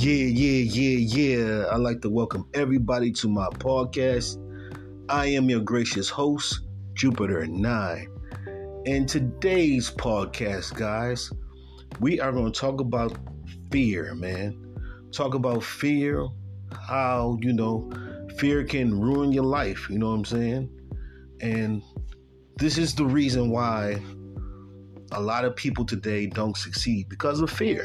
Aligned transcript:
Yeah, 0.00 0.14
yeah, 0.14 0.62
yeah, 0.62 0.96
yeah. 0.96 1.64
I'd 1.70 1.80
like 1.80 2.00
to 2.00 2.08
welcome 2.08 2.48
everybody 2.54 3.12
to 3.12 3.28
my 3.28 3.48
podcast. 3.48 4.38
I 5.10 5.26
am 5.26 5.50
your 5.50 5.60
gracious 5.60 6.08
host, 6.08 6.62
Jupiter 6.94 7.46
9. 7.46 8.08
In 8.86 9.04
today's 9.04 9.90
podcast, 9.90 10.72
guys, 10.72 11.30
we 12.00 12.18
are 12.18 12.32
going 12.32 12.50
to 12.50 12.58
talk 12.58 12.80
about 12.80 13.18
fear, 13.70 14.14
man. 14.14 14.74
Talk 15.12 15.34
about 15.34 15.62
fear, 15.62 16.26
how, 16.80 17.36
you 17.42 17.52
know, 17.52 17.90
fear 18.38 18.64
can 18.64 18.98
ruin 18.98 19.32
your 19.32 19.44
life, 19.44 19.86
you 19.90 19.98
know 19.98 20.08
what 20.08 20.14
I'm 20.14 20.24
saying? 20.24 20.70
And 21.42 21.82
this 22.56 22.78
is 22.78 22.94
the 22.94 23.04
reason 23.04 23.50
why 23.50 24.00
a 25.12 25.20
lot 25.20 25.44
of 25.44 25.54
people 25.56 25.84
today 25.84 26.24
don't 26.24 26.56
succeed 26.56 27.10
because 27.10 27.42
of 27.42 27.50
fear. 27.50 27.84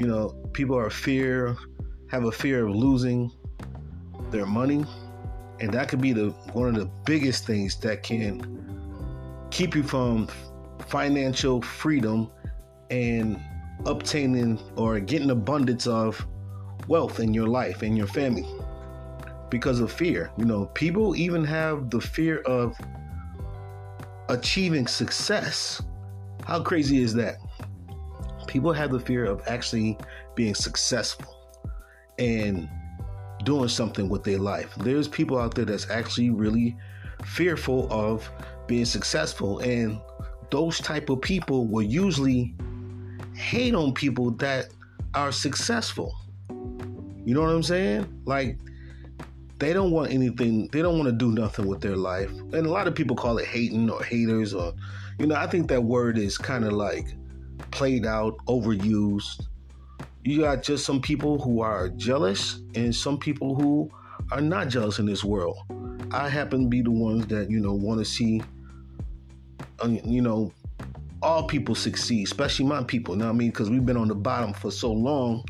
You 0.00 0.06
know, 0.06 0.47
people 0.58 0.76
are 0.76 0.90
fear, 0.90 1.56
have 2.10 2.24
a 2.24 2.32
fear 2.32 2.66
of 2.66 2.74
losing 2.74 3.30
their 4.32 4.44
money, 4.44 4.84
and 5.60 5.72
that 5.72 5.88
could 5.88 6.00
be 6.00 6.12
the 6.12 6.30
one 6.52 6.66
of 6.66 6.74
the 6.74 6.90
biggest 7.06 7.46
things 7.46 7.76
that 7.76 8.02
can 8.02 9.46
keep 9.52 9.76
you 9.76 9.84
from 9.84 10.28
financial 10.88 11.62
freedom 11.62 12.28
and 12.90 13.40
obtaining 13.86 14.58
or 14.74 14.98
getting 14.98 15.30
abundance 15.30 15.86
of 15.86 16.26
wealth 16.88 17.20
in 17.20 17.32
your 17.32 17.46
life 17.46 17.82
and 17.82 17.96
your 17.96 18.08
family 18.08 18.44
because 19.50 19.78
of 19.78 19.92
fear. 19.92 20.32
You 20.38 20.44
know, 20.44 20.66
people 20.74 21.14
even 21.14 21.44
have 21.44 21.88
the 21.88 22.00
fear 22.00 22.38
of 22.40 22.76
achieving 24.28 24.88
success. 24.88 25.80
How 26.44 26.60
crazy 26.64 27.00
is 27.00 27.14
that? 27.14 27.36
People 28.48 28.72
have 28.72 28.90
the 28.90 28.98
fear 28.98 29.24
of 29.24 29.40
actually 29.46 29.96
being 30.38 30.54
successful 30.54 31.34
and 32.20 32.68
doing 33.42 33.68
something 33.68 34.08
with 34.08 34.22
their 34.22 34.38
life. 34.38 34.72
There's 34.76 35.08
people 35.08 35.36
out 35.36 35.56
there 35.56 35.64
that's 35.64 35.90
actually 35.90 36.30
really 36.30 36.76
fearful 37.24 37.92
of 37.92 38.30
being 38.68 38.84
successful 38.84 39.58
and 39.58 40.00
those 40.52 40.78
type 40.78 41.10
of 41.10 41.20
people 41.20 41.66
will 41.66 41.82
usually 41.82 42.54
hate 43.34 43.74
on 43.74 43.92
people 43.92 44.30
that 44.32 44.68
are 45.14 45.32
successful. 45.32 46.16
You 46.48 47.34
know 47.34 47.42
what 47.42 47.50
I'm 47.50 47.64
saying? 47.64 48.22
Like 48.24 48.58
they 49.58 49.72
don't 49.72 49.90
want 49.90 50.12
anything, 50.12 50.68
they 50.68 50.82
don't 50.82 50.96
want 50.96 51.08
to 51.08 51.12
do 51.12 51.32
nothing 51.32 51.66
with 51.66 51.80
their 51.80 51.96
life. 51.96 52.30
And 52.30 52.64
a 52.64 52.70
lot 52.70 52.86
of 52.86 52.94
people 52.94 53.16
call 53.16 53.38
it 53.38 53.46
hating 53.46 53.90
or 53.90 54.04
haters 54.04 54.54
or 54.54 54.72
you 55.18 55.26
know, 55.26 55.34
I 55.34 55.48
think 55.48 55.66
that 55.70 55.82
word 55.82 56.16
is 56.16 56.38
kind 56.38 56.64
of 56.64 56.74
like 56.74 57.08
played 57.72 58.06
out, 58.06 58.36
overused. 58.46 59.42
You 60.28 60.40
got 60.42 60.62
just 60.62 60.84
some 60.84 61.00
people 61.00 61.38
who 61.40 61.62
are 61.62 61.88
jealous 61.88 62.60
and 62.74 62.94
some 62.94 63.16
people 63.16 63.54
who 63.54 63.90
are 64.30 64.42
not 64.42 64.68
jealous 64.68 64.98
in 64.98 65.06
this 65.06 65.24
world. 65.24 65.56
I 66.10 66.28
happen 66.28 66.64
to 66.64 66.68
be 66.68 66.82
the 66.82 66.90
ones 66.90 67.26
that, 67.28 67.50
you 67.50 67.60
know, 67.60 67.72
want 67.72 67.98
to 68.00 68.04
see 68.04 68.42
uh, 69.82 69.88
you 69.88 70.20
know, 70.20 70.52
all 71.22 71.44
people 71.44 71.74
succeed, 71.74 72.26
especially 72.26 72.66
my 72.66 72.82
people. 72.82 73.14
You 73.14 73.20
know 73.20 73.24
what 73.24 73.36
I 73.36 73.36
mean? 73.38 73.48
Because 73.48 73.70
we've 73.70 73.86
been 73.86 73.96
on 73.96 74.08
the 74.08 74.14
bottom 74.14 74.52
for 74.52 74.70
so 74.70 74.92
long. 74.92 75.42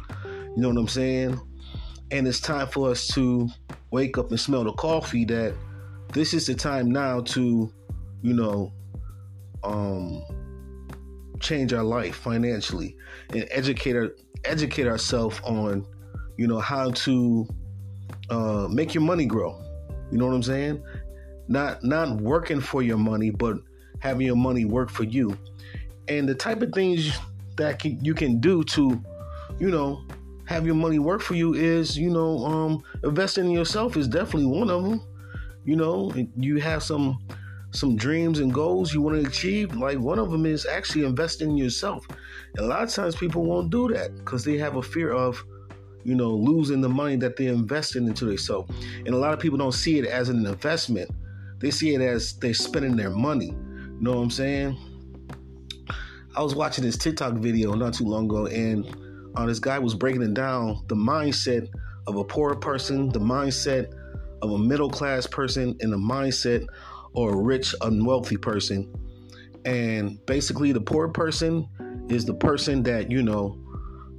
You 0.55 0.62
know 0.62 0.69
what 0.69 0.79
I'm 0.79 0.87
saying? 0.87 1.41
And 2.12 2.29
it's 2.29 2.39
time 2.39 2.69
for 2.69 2.89
us 2.89 3.09
to 3.09 3.49
wake 3.91 4.17
up 4.17 4.31
and 4.31 4.39
smell 4.39 4.62
the 4.62 4.75
coffee 4.75 5.25
that 5.25 5.56
this 6.12 6.33
is 6.33 6.47
the 6.47 6.55
time 6.55 6.89
now 6.89 7.23
to, 7.23 7.73
you 8.23 8.33
know, 8.33 8.73
um, 9.65 10.23
change 11.41 11.73
our 11.73 11.83
life 11.83 12.15
financially 12.15 12.97
and 13.31 13.49
educate 13.51 13.97
our, 13.97 14.11
educate 14.44 14.86
ourselves 14.86 15.41
on, 15.44 15.86
you 16.36 16.47
know, 16.47 16.58
how 16.58 16.91
to 16.91 17.47
uh, 18.31 18.69
make 18.71 18.94
your 18.94 19.03
money 19.03 19.26
grow. 19.26 19.60
You 20.10 20.19
know 20.19 20.26
what 20.26 20.34
I'm 20.34 20.43
saying? 20.43 20.82
Not 21.49 21.82
not 21.82 22.21
working 22.21 22.60
for 22.60 22.82
your 22.82 22.98
money, 22.98 23.31
but 23.31 23.56
having 24.00 24.27
your 24.27 24.37
money 24.37 24.65
work 24.65 24.91
for 24.91 25.04
you. 25.04 25.37
And 26.09 26.28
the 26.28 26.34
type 26.34 26.62
of 26.62 26.72
things 26.72 27.19
that 27.56 27.78
can, 27.78 28.03
you 28.04 28.15
can 28.15 28.41
do 28.41 28.65
to, 28.65 29.03
you 29.59 29.71
know, 29.71 30.03
have 30.47 30.65
your 30.65 30.75
money 30.75 30.98
work 30.98 31.21
for 31.21 31.34
you 31.34 31.54
is, 31.54 31.98
you 31.98 32.09
know, 32.09 32.38
um, 32.47 32.82
investing 33.04 33.47
in 33.47 33.50
yourself 33.50 33.97
is 33.97 34.09
definitely 34.09 34.47
one 34.47 34.71
of 34.71 34.82
them. 34.82 35.03
You 35.65 35.77
know, 35.77 36.12
you 36.37 36.56
have 36.59 36.82
some 36.82 37.19
some 37.71 37.97
dreams 37.97 38.38
and 38.38 38.53
goals 38.53 38.94
you 38.94 39.03
want 39.03 39.21
to 39.21 39.28
achieve. 39.28 39.77
Like 39.77 39.98
one 39.98 40.19
of 40.19 40.31
them 40.31 40.47
is 40.47 40.65
actually 40.65 41.04
investing 41.04 41.50
in 41.50 41.56
yourself. 41.59 42.06
A 42.59 42.63
lot 42.63 42.83
of 42.83 42.91
times 42.91 43.15
people 43.15 43.45
won't 43.45 43.71
do 43.71 43.89
that 43.89 44.17
because 44.19 44.45
they 44.45 44.59
have 44.59 44.77
a 44.77 44.83
fear 44.83 45.13
of, 45.13 45.43
you 46.03 46.17
know, 46.17 46.31
losing 46.31 46.81
the 46.81 46.89
money 46.89 47.15
that 47.17 47.37
they're 47.37 47.53
investing 47.53 48.07
into 48.09 48.25
themselves. 48.25 48.73
And 49.07 49.09
a 49.09 49.17
lot 49.17 49.33
of 49.33 49.39
people 49.39 49.59
don't 49.59 49.73
see 49.73 49.99
it 49.99 50.07
as 50.07 50.29
an 50.29 50.45
investment. 50.45 51.09
They 51.61 51.71
see 51.71 51.95
it 51.95 52.01
as 52.01 52.35
they're 52.35 52.55
spending 52.55 52.97
their 52.97 53.11
money. 53.11 53.47
You 53.49 53.99
know 54.01 54.15
what 54.15 54.23
I'm 54.23 54.31
saying? 54.31 54.77
I 56.37 56.43
was 56.43 56.55
watching 56.55 56.85
this 56.85 56.97
TikTok 56.97 57.35
video 57.35 57.75
not 57.75 57.95
too 57.95 58.05
long 58.05 58.27
ago, 58.27 58.47
and 58.47 58.87
uh, 59.37 59.47
this 59.47 59.59
guy 59.59 59.79
was 59.79 59.95
breaking 59.95 60.23
it 60.23 60.35
down 60.35 60.85
the 60.89 60.97
mindset 60.97 61.69
of 62.07 62.17
a 62.17 62.25
poor 62.25 62.55
person, 62.57 63.09
the 63.11 63.21
mindset 63.21 63.93
of 64.43 64.51
a 64.51 64.59
middle 64.59 64.91
class 64.91 65.27
person, 65.27 65.77
and 65.81 65.93
the 65.93 65.97
mindset 65.97 66.67
or 67.13 67.35
a 67.35 67.37
rich, 67.37 67.75
unwealthy 67.83 68.37
person. 68.37 68.93
And 69.65 70.25
basically, 70.27 70.73
the 70.73 70.81
poor 70.81 71.09
person 71.09 71.69
is 72.09 72.25
the 72.25 72.35
person 72.35 72.83
that 72.85 73.11
you 73.11 73.23
know, 73.23 73.59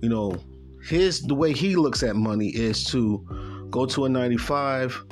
you 0.02 0.10
know, 0.10 0.38
his 0.84 1.22
the 1.22 1.36
way 1.36 1.54
he 1.54 1.76
looks 1.76 2.04
at 2.04 2.16
money 2.16 2.50
is 2.50 2.84
to 2.86 3.68
go 3.70 3.86
to 3.86 4.06
a 4.06 4.10
95 4.10 5.04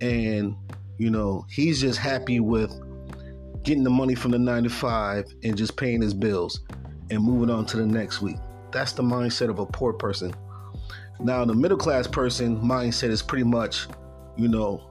and 0.00 0.54
you 0.96 1.10
know 1.10 1.44
he's 1.50 1.80
just 1.80 1.98
happy 1.98 2.40
with 2.40 2.70
getting 3.64 3.82
the 3.82 3.90
money 3.90 4.14
from 4.14 4.30
the 4.30 4.38
95 4.38 5.26
and 5.44 5.56
just 5.56 5.76
paying 5.76 6.00
his 6.00 6.14
bills 6.14 6.60
and 7.10 7.22
moving 7.22 7.50
on 7.50 7.66
to 7.66 7.76
the 7.76 7.86
next 7.86 8.22
week. 8.22 8.36
That's 8.72 8.92
the 8.92 9.02
mindset 9.02 9.50
of 9.50 9.58
a 9.58 9.66
poor 9.66 9.92
person. 9.92 10.34
Now, 11.20 11.44
the 11.44 11.54
middle 11.54 11.76
class 11.76 12.06
person 12.06 12.60
mindset 12.60 13.10
is 13.10 13.22
pretty 13.22 13.44
much, 13.44 13.86
you 14.36 14.48
know, 14.48 14.88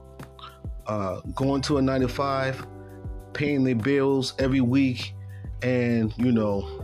uh, 0.86 1.20
going 1.34 1.62
to 1.62 1.78
a 1.78 1.82
95, 1.82 2.66
paying 3.32 3.64
their 3.64 3.74
bills 3.74 4.34
every 4.38 4.60
week, 4.60 5.14
and, 5.62 6.12
you 6.18 6.32
know, 6.32 6.77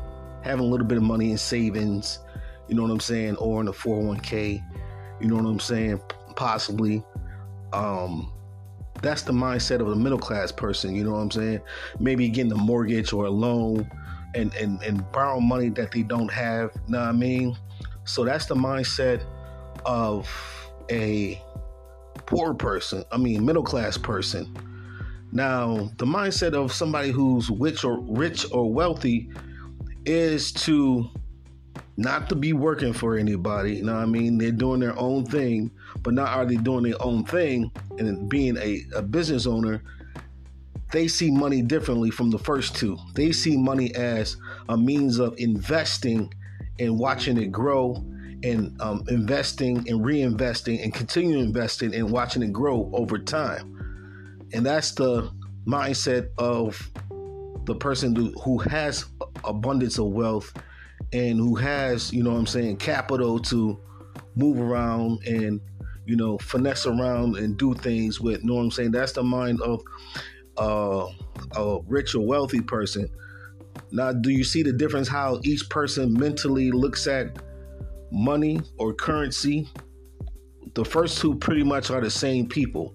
having 0.45 0.65
a 0.65 0.69
little 0.69 0.87
bit 0.87 0.99
of 0.99 1.05
money 1.05 1.31
in 1.31 1.39
savings, 1.39 2.19
you 2.69 2.75
know 2.75 2.83
what 2.83 2.91
I'm 2.91 3.01
saying, 3.01 3.37
or 3.37 3.61
in 3.61 3.69
a 3.69 3.73
401k, 3.73 4.63
you 5.21 5.27
know 5.27 5.37
what 5.37 5.47
I'm 5.47 5.59
saying, 5.59 6.01
possibly. 6.37 7.03
Um, 7.73 8.31
that's 9.03 9.23
the 9.23 9.33
mindset 9.33 9.81
of 9.81 9.89
a 9.89 9.97
middle 9.97 10.19
class 10.19 10.53
person. 10.53 10.95
You 10.95 11.05
know 11.05 11.13
what 11.13 11.19
I'm 11.19 11.31
saying? 11.31 11.61
Maybe 11.99 12.29
getting 12.29 12.53
a 12.53 12.57
mortgage 12.57 13.13
or 13.13 13.25
a 13.25 13.31
loan 13.31 13.91
and 14.35 14.55
and 14.55 14.83
and 14.83 15.11
borrow 15.13 15.41
money 15.41 15.71
that 15.71 15.93
they 15.93 16.03
don't 16.03 16.33
have. 16.33 16.71
Know 16.89 17.01
what 17.01 17.09
I 17.09 17.13
mean? 17.13 17.57
So 18.05 18.25
that's 18.25 18.47
the 18.47 18.55
mindset 18.55 19.25
of 19.85 20.29
a 20.91 21.43
poor 22.27 22.55
person. 22.55 23.05
I 23.11 23.17
mean, 23.17 23.45
middle 23.45 23.63
class 23.63 23.97
person. 23.97 24.55
Now, 25.33 25.91
the 25.97 26.07
mindset 26.07 26.55
of 26.55 26.73
somebody 26.73 27.11
who's 27.11 27.51
rich 27.51 27.83
or 27.83 27.99
rich 28.01 28.47
or 28.53 28.73
wealthy 28.73 29.31
is 30.07 30.53
to 30.53 31.09
not 31.97 32.29
to 32.29 32.35
be 32.35 32.53
working 32.53 32.93
for 32.93 33.17
anybody. 33.17 33.77
You 33.77 33.85
know 33.85 33.95
what 33.95 34.03
I 34.03 34.07
mean? 34.07 34.39
They're 34.39 34.51
doing 34.51 34.81
their 34.81 34.99
own 34.99 35.25
thing, 35.25 35.71
but 36.03 36.15
not 36.15 36.29
are 36.29 36.45
they 36.45 36.57
doing 36.57 36.85
their 36.85 37.01
own 37.01 37.25
thing 37.25 37.71
and 37.99 38.29
being 38.29 38.57
a, 38.57 38.83
a 38.97 39.03
business 39.03 39.47
owner, 39.47 39.83
they 40.93 41.09
see 41.09 41.31
money 41.31 41.63
differently 41.63 42.11
from 42.11 42.31
the 42.31 42.39
first 42.39 42.77
two. 42.77 42.97
They 43.15 43.33
see 43.33 43.57
money 43.57 43.95
as 43.95 44.37
a 44.69 44.77
means 44.77 45.19
of 45.19 45.35
investing 45.39 46.33
and 46.79 46.99
watching 46.99 47.37
it 47.37 47.51
grow 47.53 48.05
and 48.43 48.81
um, 48.81 49.05
investing 49.09 49.79
and 49.89 50.01
reinvesting 50.01 50.83
and 50.83 50.93
continue 50.93 51.39
investing 51.39 51.95
and 51.95 52.11
watching 52.11 52.43
it 52.43 52.53
grow 52.53 52.91
over 52.93 53.19
time. 53.19 54.47
And 54.53 54.65
that's 54.67 54.93
the 54.93 55.31
mindset 55.67 56.29
of 56.39 56.91
the 57.65 57.75
person 57.75 58.35
who 58.43 58.59
has 58.59 59.07
abundance 59.47 59.99
of 59.99 60.07
wealth 60.07 60.53
and 61.13 61.39
who 61.39 61.55
has, 61.55 62.13
you 62.13 62.23
know 62.23 62.33
what 62.33 62.39
I'm 62.39 62.47
saying, 62.47 62.77
capital 62.79 63.39
to 63.41 63.81
move 64.37 64.61
around 64.61 65.25
and, 65.27 65.61
you 66.07 66.17
know, 66.17 66.39
finesse 66.39 66.87
around 66.87 67.37
and 67.37 67.57
do 67.57 67.75
things 67.75 68.21
with, 68.21 68.41
you 68.41 68.47
know 68.47 68.55
what 68.55 68.63
I'm 68.63 68.71
saying? 68.71 68.93
That's 68.93 69.13
the 69.13 69.23
mind 69.23 69.61
of 69.63 69.83
uh, 70.59 71.09
a 71.57 71.79
rich 71.87 72.15
or 72.15 72.27
wealthy 72.27 72.61
person. 72.61 73.09
Now, 73.91 74.13
do 74.13 74.31
you 74.31 74.45
see 74.45 74.63
the 74.63 74.73
difference 74.73 75.09
how 75.09 75.41
each 75.45 75.69
person 75.69 76.13
mentally 76.13 76.71
looks 76.71 77.07
at 77.07 77.39
money 78.11 78.61
or 78.79 78.93
currency? 78.95 79.69
The 80.75 80.85
first 80.85 81.19
two 81.19 81.37
pretty 81.37 81.63
much 81.63 81.91
are 81.91 82.01
the 82.01 82.11
same 82.11 82.49
people. 82.49 82.95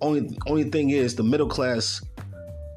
Only 0.00 0.36
only 0.46 0.64
thing 0.64 0.90
is 0.90 1.14
the 1.14 1.22
middle 1.22 1.48
class 1.48 2.02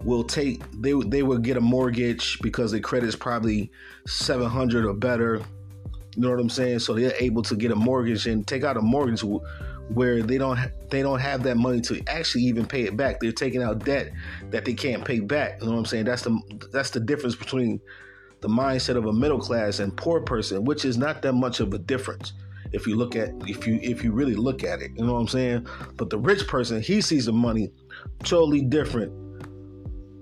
will 0.03 0.23
take 0.23 0.61
they 0.71 0.93
they 1.07 1.23
will 1.23 1.37
get 1.37 1.57
a 1.57 1.61
mortgage 1.61 2.39
because 2.41 2.71
their 2.71 2.79
credit 2.79 3.07
is 3.07 3.15
probably 3.15 3.71
700 4.07 4.85
or 4.85 4.93
better 4.93 5.41
You 6.15 6.21
know 6.23 6.31
what 6.31 6.39
I'm 6.39 6.49
saying? 6.49 6.79
So 6.79 6.93
they're 6.93 7.13
able 7.19 7.43
to 7.43 7.55
get 7.55 7.71
a 7.71 7.75
mortgage 7.75 8.27
and 8.27 8.45
take 8.47 8.63
out 8.63 8.77
a 8.77 8.81
mortgage 8.81 9.23
where 9.89 10.21
they 10.21 10.37
don't 10.37 10.59
they 10.89 11.01
don't 11.01 11.19
have 11.19 11.43
that 11.43 11.57
money 11.57 11.81
to 11.81 12.01
actually 12.07 12.43
even 12.43 12.65
pay 12.65 12.83
it 12.83 12.95
back. 12.95 13.19
They're 13.19 13.31
taking 13.31 13.63
out 13.63 13.83
debt 13.85 14.11
that 14.51 14.65
they 14.65 14.73
can't 14.73 15.03
pay 15.03 15.19
back. 15.19 15.59
You 15.59 15.67
know 15.67 15.73
what 15.73 15.79
I'm 15.79 15.85
saying? 15.85 16.05
That's 16.05 16.21
the 16.21 16.39
that's 16.71 16.91
the 16.91 16.99
difference 16.99 17.35
between 17.35 17.81
the 18.41 18.47
mindset 18.47 18.95
of 18.95 19.05
a 19.05 19.13
middle 19.13 19.39
class 19.39 19.79
and 19.79 19.95
poor 19.95 20.21
person, 20.21 20.63
which 20.63 20.85
is 20.85 20.97
not 20.97 21.21
that 21.23 21.33
much 21.33 21.59
of 21.59 21.73
a 21.73 21.77
difference 21.77 22.33
if 22.71 22.85
you 22.87 22.95
look 22.95 23.15
at 23.15 23.31
if 23.47 23.67
you 23.67 23.79
if 23.81 24.03
you 24.03 24.11
really 24.11 24.35
look 24.35 24.63
at 24.63 24.81
it. 24.81 24.91
You 24.95 25.05
know 25.05 25.13
what 25.13 25.19
I'm 25.19 25.27
saying? 25.27 25.67
But 25.95 26.09
the 26.09 26.17
rich 26.17 26.47
person, 26.47 26.81
he 26.81 27.01
sees 27.01 27.25
the 27.25 27.33
money 27.33 27.71
totally 28.23 28.61
different. 28.61 29.11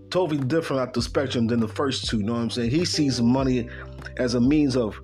Totally 0.09 0.39
different 0.45 0.81
out 0.81 0.93
the 0.93 1.01
spectrum 1.01 1.47
than 1.47 1.59
the 1.59 1.67
first 1.67 2.05
two. 2.05 2.19
You 2.19 2.23
know 2.23 2.33
what 2.33 2.39
I'm 2.39 2.49
saying? 2.49 2.71
He 2.71 2.85
sees 2.85 3.21
money 3.21 3.69
as 4.17 4.35
a 4.35 4.41
means 4.41 4.77
of 4.77 4.99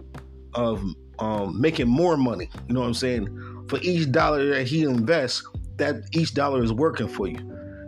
of 0.53 0.83
um, 1.19 1.59
making 1.59 1.87
more 1.87 2.17
money. 2.17 2.49
You 2.67 2.73
know 2.73 2.81
what 2.81 2.87
I'm 2.87 2.93
saying? 2.93 3.65
For 3.67 3.79
each 3.81 4.11
dollar 4.11 4.45
that 4.49 4.67
he 4.67 4.83
invests, 4.83 5.47
that 5.77 6.03
each 6.11 6.33
dollar 6.33 6.63
is 6.63 6.71
working 6.71 7.07
for 7.07 7.27
you. 7.27 7.39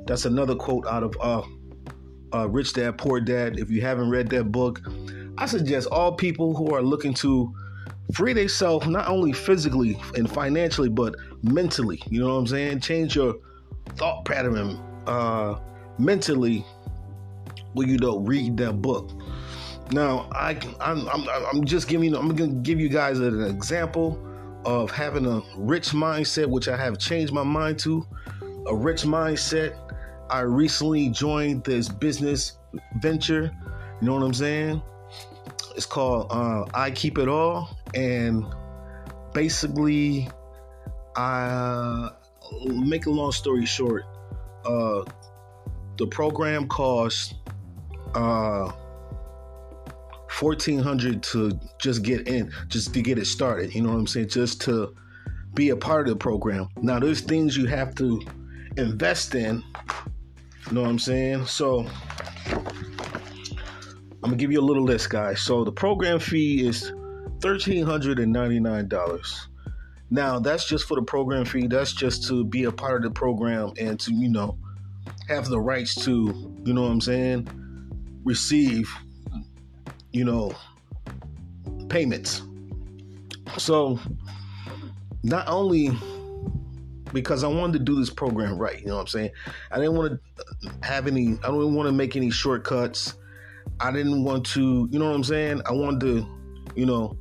That's 0.05 0.25
another 0.25 0.55
quote 0.55 0.85
out 0.87 1.03
of 1.03 1.15
uh, 1.21 1.41
uh, 2.33 2.49
Rich 2.49 2.73
Dad 2.73 2.97
Poor 2.97 3.19
Dad. 3.19 3.59
If 3.59 3.69
you 3.69 3.81
haven't 3.81 4.09
read 4.09 4.29
that 4.29 4.51
book, 4.51 4.81
I 5.37 5.45
suggest 5.45 5.87
all 5.87 6.13
people 6.13 6.55
who 6.55 6.73
are 6.73 6.81
looking 6.81 7.13
to 7.15 7.53
free 8.13 8.33
themselves 8.33 8.87
not 8.87 9.07
only 9.07 9.33
physically 9.33 9.99
and 10.15 10.29
financially, 10.29 10.89
but 10.89 11.15
mentally. 11.41 12.01
You 12.09 12.19
know 12.19 12.27
what 12.27 12.39
I'm 12.39 12.47
saying? 12.47 12.81
Change 12.81 13.15
your 13.15 13.35
thought 13.95 14.25
pattern 14.25 14.79
uh, 15.07 15.59
mentally 15.97 16.65
when 17.75 17.89
you 17.89 17.97
don't 17.97 18.25
read 18.25 18.57
that 18.57 18.81
book. 18.81 19.11
Now, 19.91 20.27
I, 20.31 20.57
I'm, 20.79 21.07
I'm, 21.09 21.29
I'm 21.29 21.65
just 21.65 21.87
giving, 21.87 22.11
you, 22.11 22.17
I'm 22.17 22.33
going 22.35 22.49
to 22.49 22.55
give 22.61 22.79
you 22.79 22.89
guys 22.89 23.19
an 23.19 23.43
example 23.43 24.19
of 24.65 24.89
having 24.89 25.27
a 25.27 25.41
rich 25.57 25.89
mindset, 25.89 26.47
which 26.47 26.67
I 26.67 26.75
have 26.77 26.97
changed 26.97 27.31
my 27.31 27.43
mind 27.43 27.77
to. 27.79 28.05
A 28.67 28.75
rich 28.75 29.03
mindset. 29.03 29.77
I 30.31 30.39
recently 30.39 31.09
joined 31.09 31.63
this 31.65 31.87
business 31.87 32.57
venture. 32.99 33.51
You 34.01 34.07
know 34.07 34.15
what 34.15 34.23
I'm 34.23 34.33
saying? 34.33 34.81
It's 35.75 35.85
called 35.85 36.27
uh, 36.31 36.65
I 36.73 36.89
Keep 36.89 37.19
It 37.19 37.27
All, 37.27 37.77
and 37.93 38.45
basically, 39.33 40.27
I 41.15 42.09
make 42.63 43.05
a 43.05 43.11
long 43.11 43.33
story 43.33 43.65
short. 43.65 44.03
Uh, 44.65 45.03
the 45.97 46.07
program 46.07 46.67
costs 46.67 47.35
uh, 48.15 48.71
fourteen 50.29 50.79
hundred 50.79 51.21
to 51.23 51.51
just 51.79 52.01
get 52.03 52.27
in, 52.27 52.51
just 52.67 52.93
to 52.93 53.01
get 53.01 53.17
it 53.17 53.25
started. 53.25 53.75
You 53.75 53.81
know 53.81 53.89
what 53.89 53.99
I'm 53.99 54.07
saying? 54.07 54.29
Just 54.29 54.61
to 54.61 54.95
be 55.53 55.69
a 55.69 55.75
part 55.75 56.07
of 56.07 56.13
the 56.13 56.17
program. 56.17 56.67
Now, 56.77 56.99
there's 56.99 57.21
things 57.21 57.55
you 57.55 57.65
have 57.67 57.93
to 57.95 58.21
invest 58.77 59.35
in. 59.35 59.63
You 60.67 60.73
know 60.73 60.81
what 60.81 60.89
I'm 60.89 60.99
saying? 60.99 61.45
So, 61.45 61.85
I'm 62.49 62.61
gonna 64.21 64.35
give 64.37 64.51
you 64.51 64.59
a 64.59 64.65
little 64.65 64.83
list, 64.83 65.09
guys. 65.09 65.41
So 65.41 65.63
the 65.63 65.71
program 65.71 66.19
fee 66.19 66.65
is 66.65 66.91
thirteen 67.41 67.85
hundred 67.85 68.19
and 68.19 68.31
ninety 68.33 68.59
nine 68.59 68.87
dollars. 68.87 69.47
Now 70.09 70.39
that's 70.39 70.67
just 70.67 70.87
for 70.87 70.95
the 70.95 71.03
program 71.03 71.45
fee. 71.45 71.67
That's 71.67 71.93
just 71.93 72.27
to 72.27 72.45
be 72.45 72.63
a 72.63 72.71
part 72.71 73.05
of 73.05 73.13
the 73.13 73.19
program 73.19 73.73
and 73.77 73.99
to 73.99 74.13
you 74.13 74.29
know 74.29 74.57
have 75.27 75.47
the 75.47 75.59
rights 75.59 75.95
to 76.05 76.53
you 76.63 76.73
know 76.73 76.83
what 76.83 76.91
I'm 76.91 77.01
saying 77.01 77.64
receive 78.25 78.89
you 80.15 80.23
know, 80.23 80.49
payments. 81.89 82.41
So 83.57 83.99
not 85.23 85.45
only 85.49 85.91
because 87.11 87.43
I 87.43 87.47
wanted 87.47 87.79
to 87.79 87.79
do 87.79 87.99
this 87.99 88.09
program 88.09 88.57
right, 88.57 88.79
you 88.79 88.87
know 88.87 88.95
what 88.95 89.01
I'm 89.01 89.07
saying? 89.07 89.31
I 89.71 89.75
didn't 89.75 89.95
want 89.95 90.13
to 90.13 90.71
have 90.83 91.07
any 91.07 91.37
I 91.43 91.47
don't 91.47 91.75
want 91.75 91.87
to 91.87 91.93
make 91.93 92.15
any 92.15 92.31
shortcuts. 92.31 93.15
I 93.81 93.91
didn't 93.91 94.23
want 94.23 94.45
to, 94.47 94.87
you 94.89 94.99
know 94.99 95.09
what 95.09 95.15
I'm 95.15 95.23
saying? 95.25 95.61
I 95.65 95.73
wanted 95.73 95.99
to, 96.01 96.25
you 96.75 96.85
know, 96.85 97.17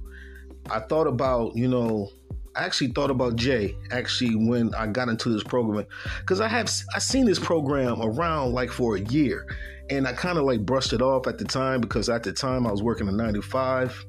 I 0.71 0.79
thought 0.79 1.09
about, 1.09 1.57
you 1.57 1.67
know, 1.67 2.11
I 2.55 2.65
actually 2.65 2.93
thought 2.93 3.11
about 3.11 3.35
Jay 3.35 3.77
actually 3.91 4.37
when 4.37 4.73
I 4.77 4.87
got 4.87 5.09
into 5.09 5.31
this 5.31 5.43
program 5.43 5.85
because 6.21 6.41
I 6.41 6.47
have 6.47 6.71
I 6.95 7.01
seen 7.01 7.25
this 7.25 7.41
program 7.41 8.01
around 8.01 8.53
like 8.53 8.71
for 8.71 8.95
a 8.95 9.01
year 9.01 9.47
and 9.91 10.07
I 10.07 10.13
kind 10.13 10.39
of 10.39 10.45
like 10.45 10.65
brushed 10.65 10.93
it 10.93 11.03
off 11.03 11.27
at 11.27 11.39
the 11.39 11.45
time 11.45 11.81
because 11.81 12.09
at 12.09 12.23
the 12.23 12.33
time 12.33 12.67
I 12.67 12.71
was 12.71 12.83
working 12.83 13.09
at 13.09 13.15
95. 13.15 14.05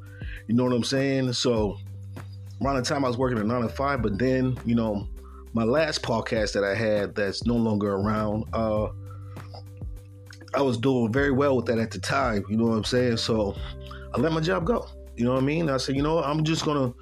You 0.47 0.55
know 0.55 0.63
what 0.63 0.73
I'm 0.73 0.83
saying? 0.83 1.33
So 1.33 1.77
around 2.61 2.77
the 2.77 2.81
time 2.81 3.03
I 3.03 3.07
was 3.07 3.17
working 3.17 3.37
at 3.37 3.45
95, 3.45 4.01
but 4.01 4.17
then, 4.17 4.57
you 4.65 4.75
know, 4.75 5.07
my 5.53 5.63
last 5.63 6.01
podcast 6.01 6.53
that 6.53 6.63
I 6.63 6.75
had 6.75 7.15
that's 7.15 7.45
no 7.45 7.55
longer 7.55 7.93
around, 7.93 8.45
uh, 8.53 8.87
I 10.53 10.61
was 10.61 10.77
doing 10.77 11.11
very 11.11 11.31
well 11.31 11.57
with 11.57 11.65
that 11.65 11.79
at 11.79 11.91
the 11.91 11.99
time. 11.99 12.45
You 12.49 12.57
know 12.57 12.65
what 12.65 12.77
I'm 12.77 12.83
saying? 12.83 13.17
So 13.17 13.55
I 14.13 14.19
let 14.19 14.31
my 14.31 14.39
job 14.39 14.65
go. 14.65 14.87
You 15.17 15.25
know 15.25 15.33
what 15.33 15.43
I 15.43 15.45
mean? 15.45 15.69
I 15.69 15.77
said, 15.77 15.95
you 15.95 16.01
know 16.01 16.15
what? 16.15 16.25
I'm 16.25 16.43
just 16.43 16.63
to 16.63 16.93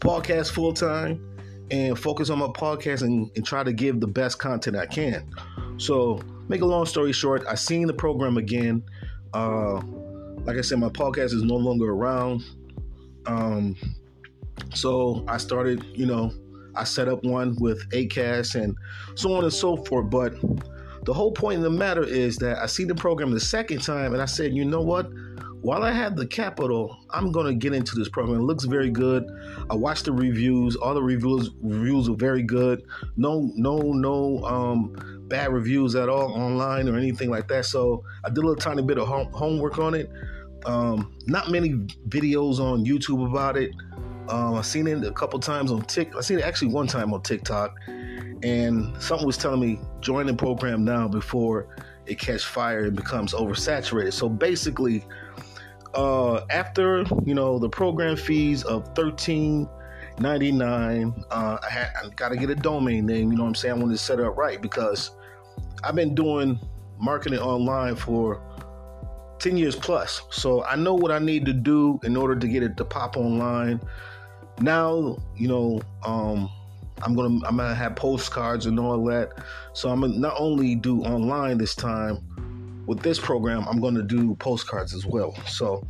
podcast 0.00 0.52
full 0.52 0.72
time 0.72 1.36
and 1.70 1.98
focus 1.98 2.30
on 2.30 2.38
my 2.38 2.46
podcast 2.46 3.02
and, 3.02 3.30
and 3.34 3.44
try 3.44 3.64
to 3.64 3.72
give 3.72 4.00
the 4.00 4.06
best 4.06 4.38
content 4.38 4.76
I 4.76 4.86
can. 4.86 5.28
So 5.78 6.20
make 6.48 6.62
a 6.62 6.66
long 6.66 6.86
story 6.86 7.12
short, 7.12 7.44
I 7.48 7.54
seen 7.54 7.86
the 7.86 7.94
program 7.94 8.36
again. 8.36 8.82
Uh, 9.34 9.80
like 10.44 10.56
I 10.56 10.60
said, 10.60 10.78
my 10.78 10.88
podcast 10.88 11.34
is 11.34 11.42
no 11.42 11.56
longer 11.56 11.90
around. 11.90 12.44
Um, 13.26 13.76
so 14.74 15.24
I 15.28 15.38
started, 15.38 15.84
you 15.94 16.06
know, 16.06 16.32
I 16.74 16.84
set 16.84 17.08
up 17.08 17.24
one 17.24 17.56
with 17.58 17.88
Acast 17.90 18.60
and 18.60 18.76
so 19.14 19.34
on 19.34 19.44
and 19.44 19.52
so 19.52 19.76
forth. 19.76 20.10
But 20.10 20.34
the 21.04 21.12
whole 21.12 21.32
point 21.32 21.58
of 21.58 21.62
the 21.64 21.70
matter 21.70 22.04
is 22.04 22.36
that 22.36 22.58
I 22.58 22.66
see 22.66 22.84
the 22.84 22.94
program 22.94 23.30
the 23.30 23.40
second 23.40 23.82
time 23.82 24.12
and 24.12 24.22
I 24.22 24.26
said, 24.26 24.54
you 24.54 24.64
know 24.64 24.82
what? 24.82 25.10
While 25.62 25.82
I 25.82 25.90
have 25.90 26.14
the 26.14 26.26
capital, 26.26 26.96
I'm 27.10 27.32
gonna 27.32 27.54
get 27.54 27.72
into 27.72 27.96
this 27.96 28.08
program. 28.08 28.40
It 28.40 28.44
looks 28.44 28.64
very 28.64 28.90
good. 28.90 29.26
I 29.68 29.74
watched 29.74 30.04
the 30.04 30.12
reviews. 30.12 30.76
All 30.76 30.94
the 30.94 31.02
reviews 31.02 31.50
reviews 31.60 32.08
are 32.08 32.14
very 32.14 32.42
good. 32.42 32.84
No, 33.16 33.50
no, 33.56 33.78
no 33.78 34.44
um, 34.44 35.15
bad 35.28 35.52
reviews 35.52 35.94
at 35.94 36.08
all 36.08 36.32
online 36.32 36.88
or 36.88 36.96
anything 36.96 37.30
like 37.30 37.48
that. 37.48 37.64
So 37.66 38.04
I 38.24 38.28
did 38.28 38.38
a 38.38 38.40
little 38.40 38.56
tiny 38.56 38.82
bit 38.82 38.98
of 38.98 39.08
home, 39.08 39.30
homework 39.32 39.78
on 39.78 39.94
it. 39.94 40.10
Um, 40.64 41.14
not 41.26 41.50
many 41.50 41.70
videos 42.08 42.58
on 42.58 42.84
YouTube 42.84 43.28
about 43.28 43.56
it. 43.56 43.70
Um, 44.28 44.54
I've 44.54 44.66
seen 44.66 44.86
it 44.86 45.04
a 45.04 45.12
couple 45.12 45.38
times 45.38 45.70
on 45.70 45.82
TikTok. 45.82 46.18
I 46.18 46.20
seen 46.22 46.38
it 46.38 46.44
actually 46.44 46.72
one 46.72 46.88
time 46.88 47.14
on 47.14 47.22
TikTok, 47.22 47.76
and 48.42 49.00
something 49.00 49.26
was 49.26 49.36
telling 49.36 49.60
me 49.60 49.78
join 50.00 50.26
the 50.26 50.34
program 50.34 50.84
now 50.84 51.06
before 51.06 51.76
it 52.06 52.18
catch 52.18 52.44
fire 52.44 52.86
and 52.86 52.96
becomes 52.96 53.32
oversaturated. 53.32 54.12
So 54.12 54.28
basically, 54.28 55.04
uh, 55.94 56.44
after 56.50 57.04
you 57.24 57.34
know 57.34 57.60
the 57.60 57.68
program 57.68 58.16
fees 58.16 58.64
of 58.64 58.92
thirteen 58.96 59.68
99 60.20 61.14
uh, 61.30 61.58
I, 61.62 61.86
I 62.02 62.08
got 62.14 62.30
to 62.30 62.36
get 62.36 62.50
a 62.50 62.54
domain 62.54 63.06
name 63.06 63.30
you 63.30 63.36
know 63.36 63.44
what 63.44 63.50
i'm 63.50 63.54
saying? 63.54 63.74
I 63.74 63.78
wanted 63.78 63.94
to 63.94 63.98
set 63.98 64.18
it 64.18 64.24
up 64.24 64.36
right 64.36 64.60
because 64.60 65.10
i've 65.84 65.94
been 65.94 66.14
doing 66.14 66.58
marketing 66.98 67.38
online 67.38 67.96
for 67.96 68.42
10 69.38 69.56
years 69.56 69.76
plus. 69.76 70.22
So 70.30 70.64
i 70.64 70.76
know 70.76 70.94
what 70.94 71.10
i 71.10 71.18
need 71.18 71.44
to 71.46 71.52
do 71.52 72.00
in 72.04 72.16
order 72.16 72.36
to 72.36 72.48
get 72.48 72.62
it 72.62 72.76
to 72.78 72.84
pop 72.84 73.16
online. 73.16 73.80
Now 74.60 75.18
you 75.36 75.48
know 75.48 75.80
um, 76.04 76.50
i'm 77.02 77.14
gonna 77.14 77.46
i'm 77.46 77.58
gonna 77.58 77.74
have 77.74 77.96
postcards 77.96 78.66
and 78.66 78.80
all 78.80 79.04
that. 79.06 79.32
So 79.74 79.90
i'm 79.90 80.00
gonna 80.00 80.18
not 80.18 80.34
only 80.38 80.74
do 80.74 81.02
online 81.02 81.58
this 81.58 81.74
time 81.74 82.18
with 82.86 83.00
this 83.00 83.18
program 83.18 83.66
i'm 83.68 83.80
gonna 83.80 84.02
do 84.02 84.34
postcards 84.36 84.94
as 84.94 85.04
well 85.06 85.34
so 85.46 85.86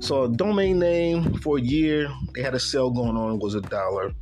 so 0.00 0.26
domain 0.28 0.78
name 0.78 1.34
for 1.38 1.58
a 1.58 1.60
year, 1.60 2.08
they 2.34 2.42
had 2.42 2.54
a 2.54 2.60
sale 2.60 2.90
going 2.90 3.16
on, 3.16 3.38
was 3.38 3.54
a 3.54 3.60
dollar. 3.60 4.12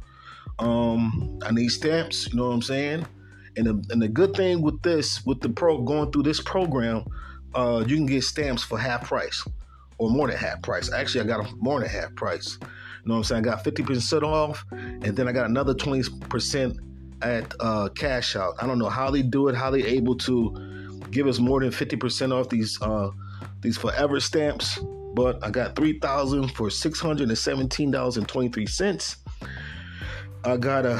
Um, 0.58 1.38
I 1.44 1.50
need 1.52 1.68
stamps, 1.68 2.28
you 2.28 2.36
know 2.36 2.48
what 2.48 2.54
I'm 2.54 2.62
saying? 2.62 3.06
And 3.56 3.66
the, 3.66 3.84
and 3.90 4.00
the 4.00 4.08
good 4.08 4.34
thing 4.34 4.62
with 4.62 4.80
this, 4.82 5.24
with 5.26 5.40
the 5.40 5.48
pro 5.48 5.78
going 5.82 6.12
through 6.12 6.24
this 6.24 6.40
program, 6.40 7.04
uh, 7.54 7.84
you 7.86 7.96
can 7.96 8.06
get 8.06 8.22
stamps 8.22 8.62
for 8.62 8.78
half 8.78 9.08
price 9.08 9.44
or 9.98 10.10
more 10.10 10.28
than 10.28 10.36
half 10.36 10.62
price. 10.62 10.92
Actually, 10.92 11.22
I 11.22 11.26
got 11.26 11.44
them 11.44 11.58
more 11.58 11.80
than 11.80 11.88
half 11.88 12.14
price. 12.14 12.58
You 12.60 12.68
know 13.06 13.14
what 13.14 13.18
I'm 13.18 13.24
saying? 13.24 13.46
I 13.46 13.50
got 13.50 13.64
50% 13.64 14.22
off, 14.22 14.64
and 14.70 15.16
then 15.16 15.26
I 15.26 15.32
got 15.32 15.46
another 15.46 15.74
20% 15.74 16.78
at 17.22 17.54
uh, 17.58 17.88
cash 17.88 18.36
out. 18.36 18.54
I 18.60 18.66
don't 18.66 18.78
know 18.78 18.88
how 18.88 19.10
they 19.10 19.22
do 19.22 19.48
it, 19.48 19.54
how 19.54 19.70
they 19.70 19.82
able 19.84 20.16
to 20.18 20.79
give 21.10 21.26
us 21.26 21.38
more 21.38 21.60
than 21.60 21.70
50% 21.70 22.32
off 22.32 22.48
these 22.48 22.80
uh, 22.82 23.10
these 23.60 23.76
forever 23.76 24.20
stamps 24.20 24.78
but 25.14 25.42
I 25.44 25.50
got 25.50 25.76
3000 25.76 26.48
for 26.48 26.68
$617.23. 26.68 29.16
I 30.42 30.56
got 30.56 30.86
a 30.86 30.96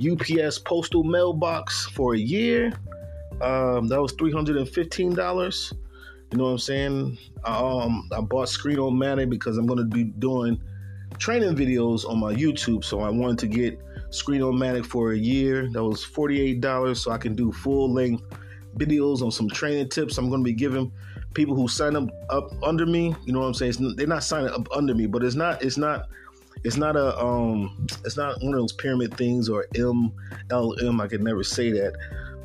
UPS 0.00 0.58
postal 0.58 1.04
mailbox 1.04 1.86
for 1.86 2.14
a 2.14 2.18
year. 2.18 2.72
Um, 3.40 3.86
that 3.88 4.00
was 4.00 4.12
$315. 4.14 5.72
You 6.32 6.38
know 6.38 6.44
what 6.44 6.50
I'm 6.50 6.58
saying? 6.58 7.18
Um, 7.44 8.08
I 8.12 8.20
bought 8.20 8.48
Screen-O-Matic 8.48 9.28
because 9.30 9.58
I'm 9.58 9.66
going 9.66 9.78
to 9.78 9.84
be 9.84 10.04
doing 10.04 10.60
training 11.18 11.56
videos 11.56 12.08
on 12.08 12.18
my 12.18 12.32
YouTube. 12.34 12.84
So 12.84 13.00
I 13.00 13.10
wanted 13.10 13.38
to 13.40 13.46
get 13.46 13.78
Screenomatic 14.10 14.86
for 14.86 15.12
a 15.12 15.16
year. 15.16 15.68
That 15.72 15.84
was 15.84 16.04
$48 16.04 16.96
so 16.96 17.10
I 17.10 17.18
can 17.18 17.34
do 17.34 17.50
full 17.52 17.92
length 17.92 18.22
videos 18.76 19.22
on 19.22 19.30
some 19.30 19.48
training 19.48 19.88
tips 19.88 20.18
I'm 20.18 20.28
going 20.28 20.40
to 20.40 20.44
be 20.44 20.52
giving 20.52 20.92
people 21.34 21.54
who 21.54 21.68
sign 21.68 21.96
up 21.96 22.08
up 22.28 22.50
under 22.62 22.86
me. 22.86 23.14
You 23.24 23.32
know 23.32 23.40
what 23.40 23.46
I'm 23.46 23.54
saying? 23.54 23.70
It's, 23.70 23.96
they're 23.96 24.06
not 24.06 24.24
signing 24.24 24.50
up 24.50 24.68
under 24.74 24.94
me, 24.94 25.06
but 25.06 25.22
it's 25.22 25.36
not 25.36 25.62
it's 25.62 25.76
not 25.76 26.08
it's 26.64 26.76
not 26.76 26.96
a 26.96 27.18
um 27.18 27.86
it's 28.04 28.16
not 28.16 28.40
one 28.42 28.54
of 28.54 28.60
those 28.60 28.72
pyramid 28.72 29.16
things 29.16 29.48
or 29.48 29.66
MLM. 29.74 31.00
I 31.00 31.08
could 31.08 31.22
never 31.22 31.42
say 31.42 31.72
that. 31.72 31.94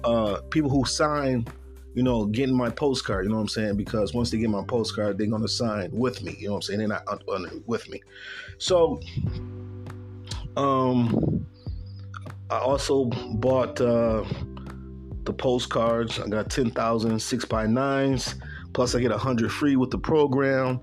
Uh, 0.03 0.39
people 0.51 0.70
who 0.70 0.86
sign 0.86 1.48
you 1.96 2.03
know, 2.03 2.25
getting 2.25 2.55
my 2.55 2.70
postcard, 2.70 3.24
you 3.24 3.29
know 3.29 3.38
what 3.38 3.44
I'm 3.44 3.48
saying? 3.48 3.77
Because 3.77 4.13
once 4.13 4.29
they 4.29 4.38
get 4.38 4.50
my 4.50 4.63
postcard, 4.65 5.17
they're 5.17 5.27
gonna 5.27 5.48
sign 5.48 5.89
with 5.91 6.22
me, 6.22 6.36
you 6.38 6.48
know 6.48 6.53
what 6.53 6.58
I'm 6.58 6.62
saying? 6.63 6.79
They're 6.79 6.88
not 6.89 7.08
under 7.08 7.50
with 7.65 7.89
me. 7.89 8.03
So 8.58 9.00
um 10.58 11.46
I 12.50 12.60
also 12.60 13.05
bought 13.05 13.79
uh 13.79 14.25
the 15.25 15.34
postcards. 15.34 16.20
I 16.20 16.27
got 16.27 16.50
10,000 16.50 17.20
6 17.20 17.46
by 17.46 17.65
9s 17.65 18.36
plus 18.74 18.96
I 18.96 19.00
get 19.01 19.12
100 19.12 19.51
free 19.51 19.75
with 19.75 19.91
the 19.91 19.98
program. 19.98 20.82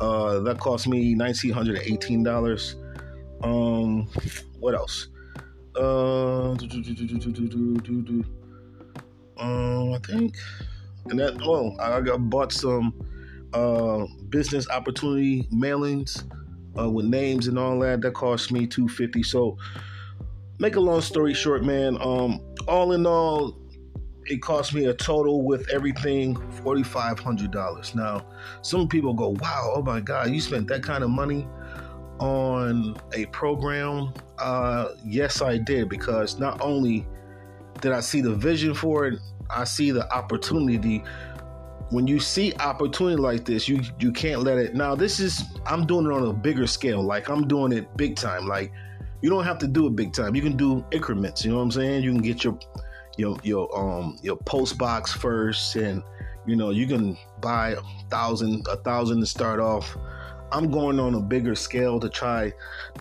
Uh 0.00 0.40
that 0.40 0.58
cost 0.58 0.88
me 0.88 1.14
$1918. 1.14 2.74
Um 3.42 4.08
what 4.60 4.74
else? 4.74 5.08
Uh 5.76 6.54
um, 9.36 9.92
I 9.92 9.98
think, 9.98 10.36
and 11.06 11.18
that 11.18 11.40
oh, 11.42 11.76
I 11.80 12.00
got 12.00 12.18
bought 12.30 12.52
some 12.52 12.94
uh, 13.52 14.06
business 14.28 14.68
opportunity 14.70 15.48
mailings 15.52 16.24
uh, 16.78 16.88
with 16.88 17.06
names 17.06 17.48
and 17.48 17.58
all 17.58 17.78
that. 17.80 18.00
That 18.02 18.14
cost 18.14 18.52
me 18.52 18.66
two 18.66 18.88
fifty. 18.88 19.22
So, 19.22 19.58
make 20.58 20.76
a 20.76 20.80
long 20.80 21.00
story 21.00 21.34
short, 21.34 21.64
man. 21.64 21.98
Um, 22.00 22.40
all 22.68 22.92
in 22.92 23.06
all, 23.06 23.58
it 24.26 24.42
cost 24.42 24.74
me 24.74 24.86
a 24.86 24.94
total 24.94 25.42
with 25.42 25.68
everything 25.70 26.36
forty 26.50 26.82
five 26.82 27.18
hundred 27.18 27.50
dollars. 27.50 27.94
Now, 27.94 28.26
some 28.62 28.88
people 28.88 29.14
go, 29.14 29.30
"Wow, 29.40 29.72
oh 29.76 29.82
my 29.82 30.00
God, 30.00 30.30
you 30.30 30.40
spent 30.40 30.68
that 30.68 30.82
kind 30.82 31.04
of 31.04 31.10
money." 31.10 31.46
on 32.20 32.96
a 33.14 33.26
program 33.26 34.14
uh 34.38 34.90
yes 35.04 35.42
i 35.42 35.58
did 35.58 35.88
because 35.88 36.38
not 36.38 36.60
only 36.60 37.04
did 37.80 37.92
I 37.92 38.00
see 38.00 38.20
the 38.20 38.34
vision 38.34 38.74
for 38.74 39.06
it? 39.06 39.20
I 39.50 39.64
see 39.64 39.90
the 39.90 40.10
opportunity. 40.10 41.04
When 41.90 42.06
you 42.06 42.18
see 42.18 42.54
opportunity 42.54 43.20
like 43.20 43.44
this, 43.44 43.68
you 43.68 43.82
you 44.00 44.10
can't 44.12 44.42
let 44.42 44.58
it. 44.58 44.74
Now 44.74 44.94
this 44.94 45.20
is 45.20 45.44
I'm 45.66 45.86
doing 45.86 46.06
it 46.06 46.12
on 46.12 46.26
a 46.26 46.32
bigger 46.32 46.66
scale. 46.66 47.02
Like 47.02 47.28
I'm 47.28 47.46
doing 47.46 47.72
it 47.72 47.94
big 47.96 48.16
time. 48.16 48.46
Like 48.46 48.72
you 49.20 49.30
don't 49.30 49.44
have 49.44 49.58
to 49.58 49.66
do 49.66 49.86
it 49.86 49.96
big 49.96 50.12
time. 50.12 50.34
You 50.34 50.42
can 50.42 50.56
do 50.56 50.84
increments. 50.92 51.44
You 51.44 51.50
know 51.50 51.58
what 51.58 51.64
I'm 51.64 51.70
saying? 51.72 52.04
You 52.04 52.12
can 52.12 52.22
get 52.22 52.42
your 52.42 52.58
your 53.16 53.36
your 53.42 53.68
um 53.76 54.18
your 54.22 54.36
post 54.36 54.78
box 54.78 55.12
first, 55.12 55.76
and 55.76 56.02
you 56.46 56.56
know 56.56 56.70
you 56.70 56.86
can 56.86 57.16
buy 57.40 57.70
a 57.70 57.82
thousand 58.10 58.66
a 58.70 58.76
thousand 58.76 59.20
to 59.20 59.26
start 59.26 59.60
off. 59.60 59.96
I'm 60.52 60.70
going 60.70 61.00
on 61.00 61.14
a 61.14 61.20
bigger 61.20 61.54
scale 61.54 61.98
to 62.00 62.08
try 62.08 62.52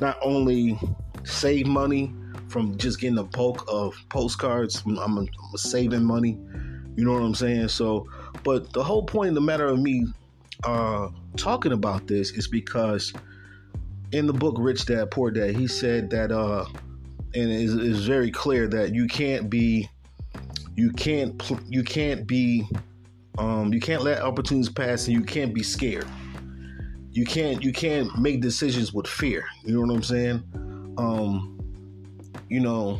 not 0.01 0.17
only 0.21 0.79
save 1.23 1.67
money 1.67 2.13
from 2.47 2.77
just 2.77 2.99
getting 2.99 3.17
a 3.17 3.23
bulk 3.23 3.65
of 3.67 3.95
postcards. 4.09 4.83
I'm, 4.85 4.97
I'm, 4.97 5.17
I'm 5.17 5.27
saving 5.55 6.03
money. 6.03 6.37
You 6.95 7.05
know 7.05 7.13
what 7.13 7.23
I'm 7.23 7.35
saying? 7.35 7.69
So, 7.69 8.07
but 8.43 8.71
the 8.73 8.83
whole 8.83 9.03
point 9.03 9.29
of 9.29 9.35
the 9.35 9.41
matter 9.41 9.65
of 9.65 9.79
me 9.79 10.05
uh, 10.63 11.09
talking 11.35 11.71
about 11.71 12.07
this 12.07 12.31
is 12.31 12.47
because 12.47 13.13
in 14.11 14.27
the 14.27 14.33
book 14.33 14.55
Rich 14.59 14.85
Dad 14.85 15.09
Poor 15.11 15.31
Dad, 15.31 15.55
he 15.55 15.67
said 15.67 16.09
that, 16.11 16.31
uh, 16.31 16.65
and 17.33 17.49
it 17.49 17.61
is, 17.61 17.73
is 17.73 18.05
very 18.05 18.29
clear 18.29 18.67
that 18.67 18.93
you 18.93 19.07
can't 19.07 19.49
be, 19.49 19.89
you 20.75 20.91
can't, 20.91 21.41
you 21.67 21.83
can't 21.83 22.25
be, 22.27 22.67
um, 23.37 23.73
you 23.73 23.79
can't 23.79 24.03
let 24.03 24.21
opportunities 24.21 24.69
pass, 24.69 25.07
and 25.07 25.15
you 25.15 25.23
can't 25.23 25.53
be 25.53 25.63
scared. 25.63 26.07
You 27.11 27.25
can't, 27.25 27.63
you 27.63 27.71
can't 27.71 28.17
make 28.17 28.41
decisions 28.41 28.93
with 28.93 29.07
fear. 29.07 29.45
You 29.63 29.75
know 29.75 29.81
what 29.81 29.95
I'm 29.95 30.03
saying? 30.03 30.43
Um, 30.97 31.59
you 32.49 32.59
know, 32.59 32.99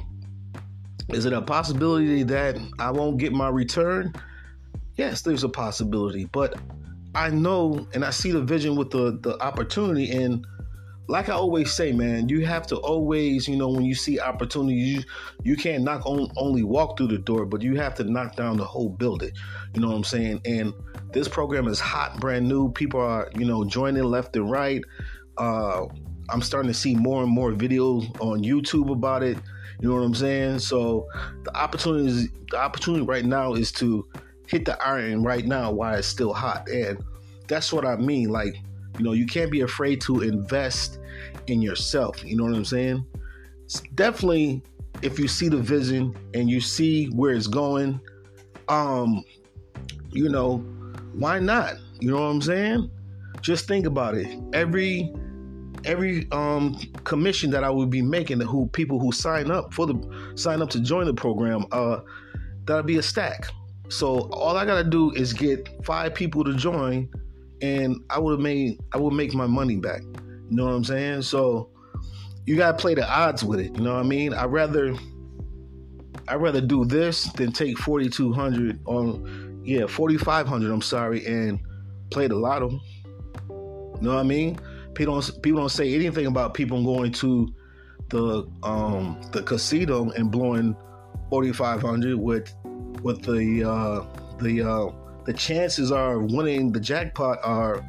is 1.10 1.25
it 1.25 1.34
a 1.34 1.42
possibility 1.42 2.24
that 2.24 2.58
I 2.80 2.92
won't 2.92 3.18
get 3.18 3.34
my 3.34 3.50
return? 3.50 4.13
Yes, 4.96 5.22
there's 5.22 5.44
a 5.44 5.50
possibility, 5.50 6.25
but 6.25 6.56
I 7.15 7.30
know 7.30 7.88
and 7.94 8.03
I 8.03 8.10
see 8.10 8.32
the 8.32 8.42
vision 8.42 8.75
with 8.75 8.89
the 8.92 9.20
the 9.22 9.42
opportunity 9.42 10.12
and 10.12 10.46
like 11.08 11.28
I 11.28 11.34
always 11.34 11.72
say, 11.74 11.92
man, 11.92 12.30
you 12.30 12.46
have 12.46 12.66
to 12.68 12.78
always, 12.78 13.48
you 13.48 13.58
know, 13.58 13.70
when 13.70 13.84
you 13.84 13.94
see 13.94 14.20
opportunity, 14.20 14.76
you, 14.76 15.04
you 15.44 15.56
can't 15.56 15.84
knock 15.84 16.06
on, 16.06 16.32
only 16.38 16.64
walk 16.64 16.98
through 16.98 17.08
the 17.08 17.18
door, 17.18 17.46
but 17.46 17.62
you 17.62 17.76
have 17.76 17.94
to 17.96 18.04
knock 18.06 18.36
down 18.36 18.58
the 18.58 18.66
whole 18.66 18.90
building. 18.90 19.32
You 19.74 19.82
know 19.82 19.90
what 19.90 19.98
I'm 19.98 20.04
saying? 20.04 20.42
And 20.46 20.74
this 21.12 21.28
program 21.28 21.68
is 21.68 21.80
hot, 21.80 22.20
brand 22.20 22.48
new. 22.48 22.72
People 22.72 23.02
are, 23.02 23.30
you 23.36 23.46
know, 23.46 23.66
joining 23.66 24.04
left 24.04 24.36
and 24.38 24.50
right. 24.50 24.82
Uh, 25.38 25.86
I'm 26.30 26.42
starting 26.42 26.72
to 26.72 26.78
see 26.78 26.96
more 26.96 27.22
and 27.22 27.32
more 27.32 27.52
videos 27.52 28.10
on 28.22 28.44
YouTube 28.44 28.90
about 28.90 29.24
it. 29.24 29.38
You 29.82 29.90
know 29.90 29.96
what 29.96 30.04
I'm 30.04 30.16
saying? 30.16 30.60
So 30.60 31.08
the 31.44 31.56
opportunity 31.58 32.08
is, 32.08 32.30
the 32.50 32.58
opportunity 32.58 33.04
right 33.04 33.26
now 33.26 33.56
is 33.56 33.74
to 33.74 34.08
hit 34.48 34.64
the 34.64 34.82
iron 34.82 35.24
right 35.24 35.46
now 35.46 35.72
while 35.72 35.96
it's 35.96 36.08
still 36.08 36.34
hot. 36.34 36.70
And 36.70 37.04
that's 37.48 37.74
what 37.74 37.86
I 37.86 37.98
mean. 37.98 38.30
Like, 38.30 38.56
you 38.98 39.04
know, 39.04 39.14
you 39.14 39.26
can't 39.26 39.52
be 39.52 39.62
afraid 39.62 40.02
to 40.02 40.22
invest 40.22 41.00
in 41.48 41.62
yourself. 41.62 42.24
You 42.24 42.38
know 42.38 42.44
what 42.44 42.54
I'm 42.54 42.66
saying? 42.66 43.06
It's 43.66 43.82
definitely 43.96 44.62
if 45.02 45.20
you 45.20 45.28
see 45.28 45.50
the 45.50 45.58
vision 45.58 46.16
and 46.34 46.50
you 46.50 46.62
see 46.62 47.08
where 47.08 47.34
it's 47.34 47.48
going, 47.48 48.00
um, 48.70 49.24
you 50.12 50.30
know, 50.30 50.58
why 51.14 51.40
not? 51.40 51.76
You 52.00 52.12
know 52.12 52.22
what 52.22 52.28
I'm 52.28 52.42
saying? 52.42 52.90
Just 53.42 53.68
think 53.68 53.86
about 53.86 54.16
it. 54.16 54.28
Every 54.54 55.14
every 55.86 56.28
um, 56.32 56.80
commission 57.04 57.50
that 57.52 57.64
I 57.64 57.70
would 57.70 57.90
be 57.90 58.02
making, 58.02 58.40
to 58.40 58.46
who 58.46 58.68
people 58.68 59.00
who 59.00 59.12
sign 59.12 59.52
up 59.52 59.74
for 59.74 59.86
the 59.86 60.34
sign 60.36 60.62
up 60.62 60.70
to 60.72 60.80
join 60.80 61.06
the 61.06 61.14
program, 61.14 61.66
uh, 61.72 62.00
that'll 62.66 62.84
be 62.84 62.98
a 62.98 63.04
stack. 63.04 63.48
So 63.90 64.30
all 64.32 64.56
I 64.56 64.66
gotta 64.66 64.84
do 64.84 65.12
is 65.12 65.34
get 65.34 65.68
five 65.84 66.16
people 66.16 66.44
to 66.46 66.54
join, 66.54 67.10
and 67.62 68.02
I 68.10 68.20
would 68.20 68.32
have 68.32 68.40
made 68.40 68.80
I 68.94 68.98
would 68.98 69.14
make 69.14 69.34
my 69.34 69.48
money 69.48 69.78
back. 69.78 70.02
You 70.02 70.58
know 70.58 70.66
what 70.66 70.74
I'm 70.74 70.84
saying? 70.84 71.22
So 71.24 71.70
you 72.46 72.56
gotta 72.56 72.78
play 72.78 72.94
the 72.94 73.10
odds 73.10 73.44
with 73.44 73.60
it. 73.60 73.76
You 73.76 73.84
know 73.84 73.94
what 73.94 74.00
I 74.00 74.08
mean? 74.08 74.34
I 74.34 74.46
rather 74.46 74.96
I 76.28 76.36
rather 76.36 76.62
do 76.62 76.86
this 76.86 77.26
than 77.34 77.52
take 77.52 77.78
4200 77.78 78.80
on 78.86 79.62
yeah 79.66 79.88
4500. 79.88 80.72
I'm 80.72 80.82
sorry, 80.82 81.26
and 81.26 81.60
play 82.12 82.28
the 82.28 82.36
lotto. 82.36 82.70
You 83.50 83.98
know 84.02 84.14
what 84.16 84.20
I 84.20 84.24
mean? 84.24 84.60
People 84.94 85.20
don't 85.20 85.42
people 85.42 85.60
don't 85.60 85.70
say 85.70 85.94
anything 85.94 86.26
about 86.28 86.54
people 86.54 86.84
going 86.84 87.12
to 87.14 87.54
the 88.10 88.48
um 88.62 89.20
the 89.32 89.42
casino 89.42 90.12
and 90.12 90.32
blowing 90.32 90.76
forty 91.30 91.52
five 91.52 91.82
hundred 91.82 92.18
with 92.18 92.54
with 93.02 93.24
the 93.24 93.64
uh 93.64 94.06
the 94.42 94.62
uh 94.62 95.03
the 95.25 95.34
chances 95.34 95.92
are 95.92 96.20
winning 96.20 96.72
the 96.72 96.80
jackpot 96.80 97.39
are 97.44 97.86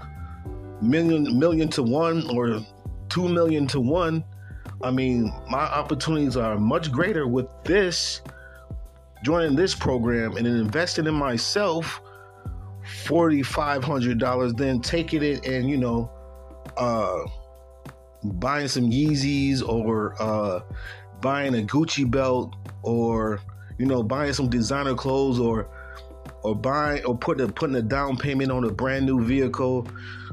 million 0.81 1.39
million 1.39 1.69
to 1.69 1.83
one 1.83 2.29
or 2.31 2.61
two 3.09 3.29
million 3.29 3.67
to 3.69 3.81
one. 3.81 4.25
I 4.83 4.91
mean, 4.91 5.33
my 5.49 5.61
opportunities 5.61 6.37
are 6.37 6.59
much 6.59 6.93
greater 6.93 7.27
with 7.27 7.47
this 7.65 8.21
joining 9.25 9.57
this 9.57 9.75
program 9.75 10.37
and 10.37 10.47
investing 10.47 11.07
in 11.07 11.15
myself 11.15 12.01
forty 13.05 13.43
five 13.43 13.83
hundred 13.83 14.19
dollars, 14.19 14.53
then 14.55 14.81
taking 14.81 15.23
it 15.23 15.47
and 15.47 15.69
you 15.69 15.77
know 15.77 16.11
uh, 16.77 17.21
buying 18.25 18.69
some 18.69 18.91
Yeezys 18.91 19.67
or 19.67 20.21
uh, 20.21 20.61
buying 21.21 21.55
a 21.55 21.67
Gucci 21.67 22.09
belt 22.09 22.55
or 22.83 23.41
you 23.79 23.87
know 23.87 24.03
buying 24.03 24.33
some 24.33 24.49
designer 24.49 24.95
clothes 24.95 25.39
or 25.39 25.69
or 26.45 26.55
buying 26.55 27.05
or 27.05 27.17
putting 27.17 27.49
a, 27.49 27.53
putting 27.53 27.75
a 27.77 27.83
down 27.83 28.17
payment 28.17 28.53
on 28.53 28.65
a 28.65 28.71
brand 28.71 29.07
new 29.07 29.21
vehicle, 29.25 29.89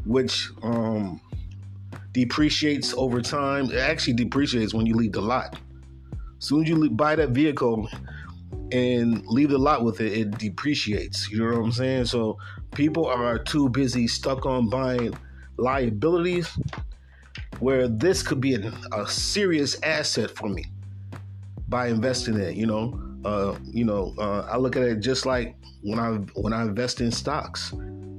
which 0.06 0.50
um, 0.62 1.20
depreciates 2.12 2.94
over 2.96 3.22
time. 3.22 3.72
It 3.72 3.78
actually 3.78 4.14
depreciates 4.14 4.74
when 4.74 4.86
you 4.86 4.94
leave 4.94 5.14
the 5.14 5.22
lot. 5.22 5.58
As 6.38 6.46
soon 6.46 6.64
as 6.64 6.70
you 6.70 6.90
buy 6.90 7.16
that 7.16 7.30
vehicle 7.30 7.88
and 8.72 9.26
leave 9.28 9.50
the 9.50 9.58
lot 9.58 9.84
with 9.84 10.02
it, 10.02 10.12
it 10.12 10.38
depreciates. 10.38 11.30
You 11.30 11.40
know 11.40 11.58
what 11.58 11.66
I'm 11.66 11.72
saying? 11.72 12.06
So 12.06 12.38
people 12.74 13.06
are 13.06 13.40
too 13.40 13.70
busy 13.70 14.08
stuck 14.08 14.46
on 14.46 14.70
buying 14.70 15.18
liabilities 15.58 16.50
where 17.60 17.88
this 17.88 18.22
could 18.22 18.42
be 18.42 18.56
a, 18.56 18.74
a 18.92 19.08
serious 19.08 19.82
asset 19.82 20.32
for 20.32 20.50
me 20.50 20.66
by 21.70 21.88
investing 21.88 22.34
in 22.34 22.42
it. 22.42 22.56
You 22.56 22.66
know, 22.66 23.11
uh, 23.26 23.56
you 23.64 23.86
know, 23.86 24.14
uh, 24.18 24.48
I 24.50 24.58
look 24.58 24.76
at 24.76 24.84
it 24.84 25.00
just 25.00 25.26
like 25.26 25.56
when 25.82 26.00
I 26.00 26.12
when 26.40 26.54
I 26.54 26.62
invest 26.64 27.02
in 27.02 27.12
stocks. 27.12 27.74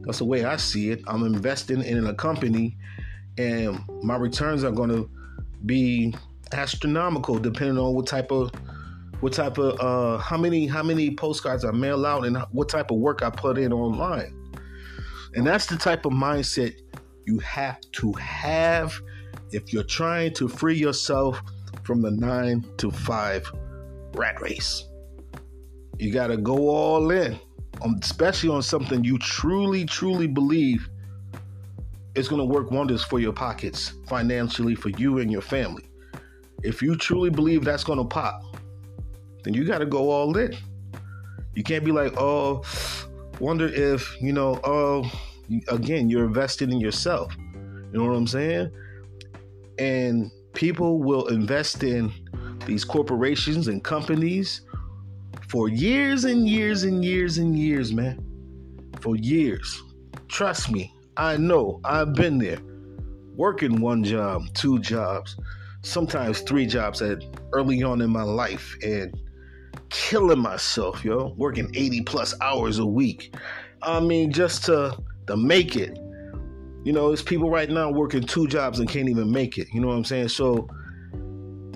That's 0.05 0.19
the 0.19 0.25
way 0.25 0.45
I 0.45 0.57
see 0.57 0.91
it. 0.91 1.01
I'm 1.07 1.25
investing 1.25 1.83
in 1.83 2.07
a 2.07 2.15
company, 2.15 2.77
and 3.39 3.81
my 4.03 4.17
returns 4.17 4.65
are 4.65 4.73
going 4.73 4.91
to 4.91 5.09
be 5.65 6.15
astronomical 6.53 7.39
depending 7.39 7.79
on 7.79 7.95
what 7.95 8.07
type 8.07 8.31
of 8.31 8.51
what 9.21 9.33
type 9.33 9.57
of 9.57 9.81
uh 9.81 10.19
how 10.19 10.37
many 10.37 10.67
how 10.67 10.83
many 10.83 11.15
postcards 11.15 11.65
I 11.65 11.71
mail 11.71 12.05
out 12.05 12.27
and 12.27 12.37
what 12.51 12.69
type 12.69 12.91
of 12.91 12.99
work 12.99 13.23
I 13.23 13.31
put 13.31 13.59
in 13.59 13.73
online. 13.73 14.37
And 15.35 15.47
that's 15.47 15.67
the 15.67 15.77
type 15.77 16.05
of 16.05 16.13
mindset 16.13 16.75
you 17.25 17.39
have 17.39 17.81
to 17.93 18.13
have 18.15 18.93
if 19.53 19.73
you're 19.73 19.85
trying 19.85 20.35
to 20.35 20.49
free 20.49 20.77
yourself 20.77 21.41
from 21.85 22.03
the 22.03 22.11
9 22.11 22.65
to 22.79 22.91
5 22.91 23.53
rat 24.15 24.41
race. 24.41 24.85
You 26.03 26.11
got 26.11 26.27
to 26.27 26.37
go 26.37 26.69
all 26.69 27.13
in, 27.13 27.39
um, 27.81 27.97
especially 28.03 28.49
on 28.49 28.61
something 28.61 29.05
you 29.05 29.19
truly 29.19 29.85
truly 29.85 30.27
believe 30.27 30.91
is 32.17 32.27
going 32.27 32.41
to 32.41 32.45
work 32.45 32.73
wonders 32.73 33.05
for 33.05 33.21
your 33.21 33.33
pockets 33.33 33.93
financially 34.09 34.75
for 34.75 34.89
you 34.89 35.21
and 35.21 35.31
your 35.31 35.43
family. 35.43 35.85
If 36.65 36.83
you 36.83 36.97
truly 36.97 37.31
believe 37.31 37.65
that's 37.65 37.85
going 37.85 38.01
to 38.01 38.05
pop, 38.05 38.43
then 39.45 39.55
you 39.55 39.65
got 39.65 39.79
to 39.79 39.87
go 39.87 40.11
all 40.11 40.37
in. 40.37 40.57
You 41.55 41.63
can't 41.63 41.85
be 41.85 41.93
like, 41.93 42.21
oh, 42.21 42.65
wonder 43.39 43.69
if, 43.69 44.21
you 44.21 44.33
know, 44.33 44.59
oh, 44.65 45.09
again, 45.69 46.11
you're 46.11 46.25
investing 46.25 46.73
in 46.73 46.81
yourself. 46.81 47.33
You 47.39 48.01
know 48.01 48.07
what 48.07 48.17
I'm 48.17 48.27
saying? 48.27 48.73
And 49.79 50.33
people 50.53 50.99
will 50.99 51.29
invest 51.29 51.85
in 51.85 52.13
these 52.67 52.85
corporations 52.85 53.69
and 53.69 53.85
companies 53.85 54.63
for 55.53 55.69
years 55.69 56.25
and 56.25 56.49
years 56.49 56.83
and 56.85 57.05
years 57.05 57.37
and 57.37 57.59
years, 57.59 57.93
man. 57.93 58.19
For 59.03 59.17
years. 59.17 59.83
Trust 60.27 60.71
me, 60.71 60.95
I 61.19 61.37
know. 61.37 61.79
I've 61.85 62.15
been 62.15 62.39
there. 62.39 62.57
Working 63.37 63.83
one 63.83 64.03
job, 64.03 64.45
two 64.55 64.79
jobs, 64.79 65.37
sometimes 65.83 66.41
three 66.41 66.65
jobs 66.65 67.03
at 67.03 67.23
early 67.53 67.83
on 67.83 68.01
in 68.01 68.09
my 68.09 68.23
life 68.23 68.75
and 68.83 69.15
killing 69.91 70.39
myself, 70.39 71.05
yo, 71.05 71.35
working 71.37 71.71
80 71.75 72.01
plus 72.05 72.35
hours 72.41 72.79
a 72.79 72.87
week. 72.87 73.35
I 73.83 74.01
mean, 74.01 74.33
just 74.33 74.65
to 74.65 74.97
to 75.27 75.37
make 75.37 75.77
it. 75.77 75.99
You 76.83 76.95
know, 76.95 77.09
there's 77.09 77.23
people 77.23 77.51
right 77.51 77.69
now 77.69 77.91
working 77.91 78.23
two 78.23 78.47
jobs 78.47 78.81
and 78.81 78.89
can't 78.89 79.11
even 79.11 79.31
make 79.31 79.59
it. 79.59 79.69
You 79.71 79.83
know 79.83 79.89
what 79.89 79.97
I'm 79.97 80.05
saying? 80.05 80.29
So 80.29 80.67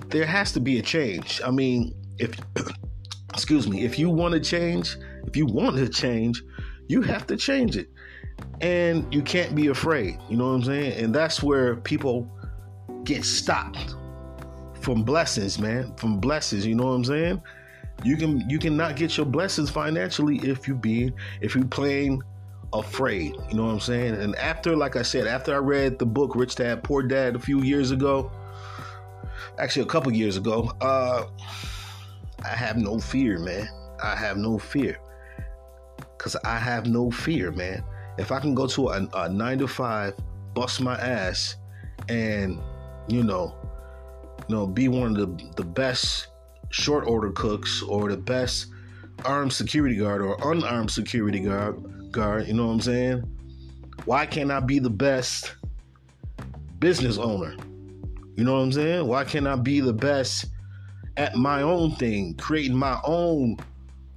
there 0.07 0.25
has 0.25 0.51
to 0.53 0.59
be 0.59 0.79
a 0.79 0.81
change. 0.81 1.41
I 1.45 1.51
mean, 1.51 1.93
if 2.17 2.31
excuse 3.33 3.67
me, 3.67 3.83
if 3.83 3.99
you 3.99 4.09
want 4.09 4.33
to 4.33 4.39
change, 4.39 4.97
if 5.25 5.35
you 5.35 5.45
want 5.45 5.75
to 5.77 5.89
change, 5.89 6.43
you 6.87 7.01
have 7.01 7.27
to 7.27 7.37
change 7.37 7.77
it. 7.77 7.89
And 8.61 9.11
you 9.13 9.21
can't 9.21 9.55
be 9.55 9.67
afraid. 9.67 10.17
You 10.29 10.37
know 10.37 10.47
what 10.47 10.55
I'm 10.55 10.63
saying? 10.63 11.03
And 11.03 11.13
that's 11.13 11.41
where 11.41 11.75
people 11.75 12.29
get 13.03 13.25
stopped 13.25 13.95
from 14.81 15.03
blessings, 15.03 15.59
man. 15.59 15.95
From 15.95 16.19
blessings, 16.19 16.65
you 16.65 16.75
know 16.75 16.85
what 16.85 16.91
I'm 16.91 17.05
saying? 17.05 17.41
You 18.03 18.15
can 18.15 18.47
you 18.47 18.59
cannot 18.59 18.95
get 18.95 19.17
your 19.17 19.25
blessings 19.25 19.69
financially 19.71 20.37
if 20.37 20.67
you 20.67 20.75
being 20.75 21.13
if 21.41 21.55
you 21.55 21.65
playing 21.65 22.21
afraid. 22.73 23.35
You 23.49 23.55
know 23.55 23.65
what 23.65 23.71
I'm 23.71 23.79
saying? 23.79 24.15
And 24.15 24.35
after, 24.35 24.75
like 24.75 24.95
I 24.95 25.01
said, 25.01 25.25
after 25.25 25.53
I 25.53 25.57
read 25.57 25.99
the 25.99 26.05
book 26.05 26.35
Rich 26.35 26.55
Dad 26.55 26.83
Poor 26.83 27.01
Dad 27.01 27.35
a 27.35 27.39
few 27.39 27.63
years 27.63 27.91
ago, 27.91 28.31
actually 29.57 29.83
a 29.83 29.87
couple 29.87 30.13
years 30.13 30.37
ago, 30.37 30.71
uh, 30.81 31.25
I 32.47 32.55
have 32.55 32.77
no 32.77 32.97
fear, 32.97 33.39
man. 33.39 33.67
I 34.01 34.15
have 34.15 34.37
no 34.37 34.57
fear. 34.57 34.97
Cause 36.17 36.35
I 36.45 36.57
have 36.57 36.87
no 36.87 37.11
fear, 37.11 37.51
man. 37.51 37.83
If 38.17 38.31
I 38.31 38.39
can 38.39 38.55
go 38.55 38.67
to 38.67 38.89
a, 38.89 39.07
a 39.13 39.29
nine 39.29 39.59
to 39.59 39.67
five, 39.67 40.13
bust 40.53 40.81
my 40.81 40.95
ass, 40.95 41.57
and 42.07 42.59
you 43.07 43.23
know, 43.23 43.55
you 44.47 44.55
know, 44.55 44.65
be 44.65 44.87
one 44.87 45.15
of 45.15 45.37
the 45.37 45.51
the 45.57 45.63
best 45.63 46.27
short 46.69 47.05
order 47.05 47.31
cooks 47.31 47.83
or 47.83 48.09
the 48.09 48.17
best 48.17 48.67
armed 49.25 49.53
security 49.53 49.97
guard 49.97 50.21
or 50.21 50.37
unarmed 50.51 50.91
security 50.91 51.39
guard 51.39 52.11
guard, 52.11 52.47
you 52.47 52.53
know 52.53 52.67
what 52.67 52.73
I'm 52.73 52.81
saying? 52.81 53.19
Why 54.05 54.25
can't 54.25 54.51
I 54.51 54.59
be 54.59 54.79
the 54.79 54.89
best 54.89 55.55
business 56.79 57.17
owner? 57.17 57.55
You 58.35 58.43
know 58.43 58.53
what 58.53 58.61
I'm 58.61 58.71
saying? 58.71 59.07
Why 59.07 59.25
can't 59.25 59.47
I 59.47 59.55
be 59.55 59.81
the 59.81 59.93
best 59.93 60.45
at 61.17 61.35
my 61.35 61.61
own 61.61 61.91
thing, 61.95 62.35
creating 62.35 62.77
my 62.77 62.99
own 63.03 63.57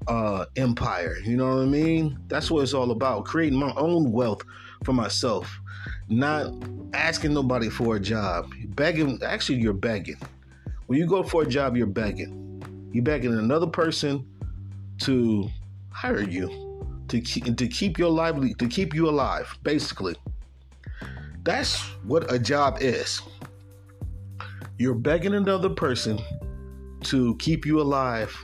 uh 0.06 0.46
empire? 0.56 1.16
You 1.24 1.36
know 1.36 1.48
what 1.48 1.62
I 1.62 1.66
mean? 1.66 2.18
That's 2.28 2.50
what 2.50 2.62
it's 2.62 2.74
all 2.74 2.90
about, 2.90 3.24
creating 3.24 3.58
my 3.58 3.72
own 3.76 4.12
wealth 4.12 4.42
for 4.84 4.92
myself. 4.92 5.60
Not 6.08 6.52
asking 6.92 7.34
nobody 7.34 7.70
for 7.70 7.96
a 7.96 8.00
job. 8.00 8.52
Begging, 8.68 9.20
actually 9.24 9.58
you're 9.58 9.72
begging. 9.72 10.16
When 10.86 10.98
you 10.98 11.06
go 11.06 11.22
for 11.22 11.42
a 11.42 11.46
job, 11.46 11.76
you're 11.76 11.86
begging. 11.86 12.90
You're 12.92 13.04
begging 13.04 13.32
another 13.38 13.66
person 13.66 14.26
to 15.00 15.48
hire 15.90 16.22
you 16.22 16.70
to 17.08 17.20
keep, 17.20 17.56
to 17.56 17.68
keep 17.68 17.98
your 17.98 18.10
lively 18.10 18.54
to 18.54 18.68
keep 18.68 18.94
you 18.94 19.08
alive 19.08 19.58
basically 19.62 20.14
that's 21.42 21.80
what 22.04 22.32
a 22.32 22.38
job 22.38 22.78
is 22.80 23.20
you're 24.78 24.94
begging 24.94 25.34
another 25.34 25.68
person 25.68 26.18
to 27.04 27.36
keep 27.36 27.66
you 27.66 27.80
alive 27.80 28.36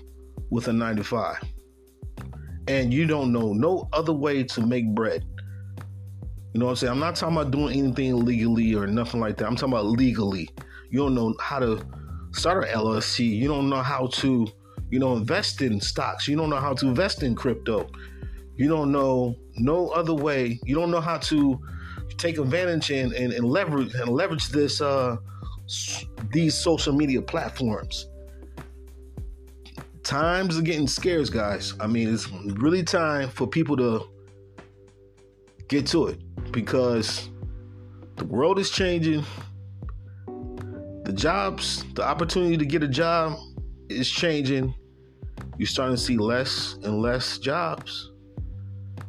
with 0.50 0.68
a 0.68 0.72
95. 0.72 1.36
and 2.68 2.92
you 2.92 3.06
don't 3.06 3.32
know 3.32 3.52
no 3.52 3.88
other 3.92 4.12
way 4.12 4.42
to 4.42 4.60
make 4.60 4.86
bread 4.94 5.24
you 6.52 6.58
know 6.60 6.66
what 6.66 6.70
i'm 6.70 6.76
saying 6.76 6.92
i'm 6.92 6.98
not 6.98 7.14
talking 7.14 7.36
about 7.36 7.50
doing 7.50 7.78
anything 7.78 8.10
illegally 8.10 8.74
or 8.74 8.86
nothing 8.86 9.20
like 9.20 9.36
that 9.36 9.46
i'm 9.46 9.54
talking 9.54 9.72
about 9.72 9.86
legally 9.86 10.48
you 10.90 10.98
don't 10.98 11.14
know 11.14 11.34
how 11.40 11.58
to 11.58 11.80
start 12.32 12.64
an 12.64 12.74
llc 12.78 13.18
you 13.18 13.46
don't 13.46 13.68
know 13.68 13.82
how 13.82 14.06
to 14.08 14.46
you 14.90 14.98
know, 14.98 15.16
invest 15.16 15.62
in 15.62 15.80
stocks. 15.80 16.28
You 16.28 16.36
don't 16.36 16.50
know 16.50 16.60
how 16.60 16.74
to 16.74 16.86
invest 16.86 17.22
in 17.22 17.34
crypto. 17.34 17.88
You 18.56 18.68
don't 18.68 18.92
know 18.92 19.34
no 19.56 19.88
other 19.88 20.14
way. 20.14 20.58
You 20.64 20.74
don't 20.74 20.90
know 20.90 21.00
how 21.00 21.18
to 21.18 21.60
take 22.16 22.38
advantage 22.38 22.90
and, 22.90 23.12
and, 23.12 23.32
and 23.32 23.44
leverage 23.44 23.94
and 23.94 24.08
leverage 24.08 24.48
this 24.48 24.80
uh, 24.80 25.16
these 26.32 26.54
social 26.54 26.94
media 26.94 27.20
platforms. 27.20 28.08
Times 30.06 30.56
are 30.56 30.62
getting 30.62 30.86
scarce, 30.86 31.28
guys. 31.28 31.74
I 31.80 31.88
mean, 31.88 32.14
it's 32.14 32.30
really 32.30 32.84
time 32.84 33.28
for 33.28 33.44
people 33.44 33.76
to 33.76 34.08
get 35.66 35.84
to 35.88 36.06
it 36.06 36.20
because 36.52 37.28
the 38.14 38.24
world 38.24 38.60
is 38.60 38.70
changing. 38.70 39.24
The 41.02 41.12
jobs, 41.12 41.84
the 41.94 42.04
opportunity 42.04 42.56
to 42.56 42.64
get 42.64 42.84
a 42.84 42.88
job 42.88 43.36
is 43.88 44.08
changing. 44.08 44.72
You're 45.58 45.66
starting 45.66 45.96
to 45.96 46.00
see 46.00 46.16
less 46.16 46.74
and 46.84 47.02
less 47.02 47.38
jobs. 47.38 48.12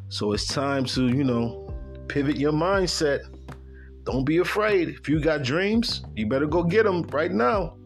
So 0.10 0.32
it's 0.32 0.48
time 0.48 0.86
to, 0.86 1.10
you 1.10 1.24
know, 1.24 1.72
pivot 2.08 2.38
your 2.38 2.54
mindset. 2.54 3.20
Don't 4.04 4.24
be 4.24 4.40
afraid. 4.40 4.90
If 4.90 5.08
you 5.08 5.22
got 5.22 5.44
dreams, 5.44 6.02
you 6.16 6.28
better 6.28 6.48
go 6.48 6.64
get 6.64 6.86
them 6.86 7.04
right 7.12 7.32
now. 7.32 7.77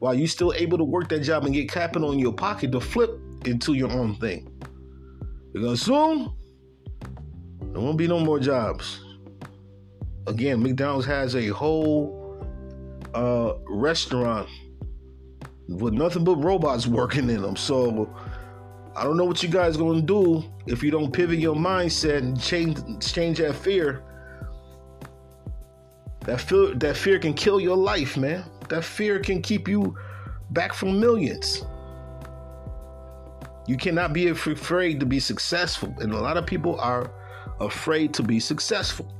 While 0.00 0.14
you 0.14 0.26
still 0.26 0.52
able 0.54 0.78
to 0.78 0.84
work 0.84 1.08
that 1.10 1.20
job 1.20 1.44
and 1.44 1.54
get 1.54 1.70
capital 1.70 2.12
in 2.12 2.18
your 2.18 2.32
pocket 2.32 2.72
to 2.72 2.80
flip 2.80 3.10
into 3.44 3.74
your 3.74 3.92
own 3.92 4.16
thing. 4.16 4.50
Because 5.52 5.82
soon, 5.82 6.32
there 7.72 7.80
won't 7.80 7.98
be 7.98 8.08
no 8.08 8.18
more 8.18 8.40
jobs. 8.40 9.00
Again, 10.26 10.62
McDonald's 10.62 11.06
has 11.06 11.36
a 11.36 11.48
whole 11.48 12.44
uh, 13.14 13.54
restaurant 13.68 14.48
with 15.68 15.94
nothing 15.94 16.24
but 16.24 16.36
robots 16.36 16.86
working 16.86 17.30
in 17.30 17.42
them. 17.42 17.56
So 17.56 18.12
I 18.96 19.04
don't 19.04 19.16
know 19.16 19.24
what 19.24 19.42
you 19.42 19.48
guys 19.48 19.76
gonna 19.76 20.02
do 20.02 20.44
if 20.66 20.82
you 20.82 20.90
don't 20.90 21.12
pivot 21.12 21.38
your 21.38 21.54
mindset 21.54 22.18
and 22.18 22.40
change 22.40 22.78
change 23.00 23.38
that 23.38 23.54
fear. 23.54 24.02
That 26.24 26.40
fear 26.40 26.74
that 26.74 26.96
fear 26.96 27.18
can 27.18 27.34
kill 27.34 27.60
your 27.60 27.76
life, 27.76 28.16
man. 28.16 28.44
That 28.70 28.84
fear 28.84 29.18
can 29.18 29.42
keep 29.42 29.66
you 29.66 29.96
back 30.50 30.72
from 30.72 31.00
millions. 31.00 31.64
You 33.66 33.76
cannot 33.76 34.12
be 34.12 34.28
afraid 34.28 35.00
to 35.00 35.06
be 35.06 35.18
successful, 35.18 35.92
and 35.98 36.12
a 36.12 36.20
lot 36.20 36.36
of 36.36 36.46
people 36.46 36.80
are 36.80 37.12
afraid 37.60 38.14
to 38.14 38.22
be 38.22 38.38
successful. 38.40 39.12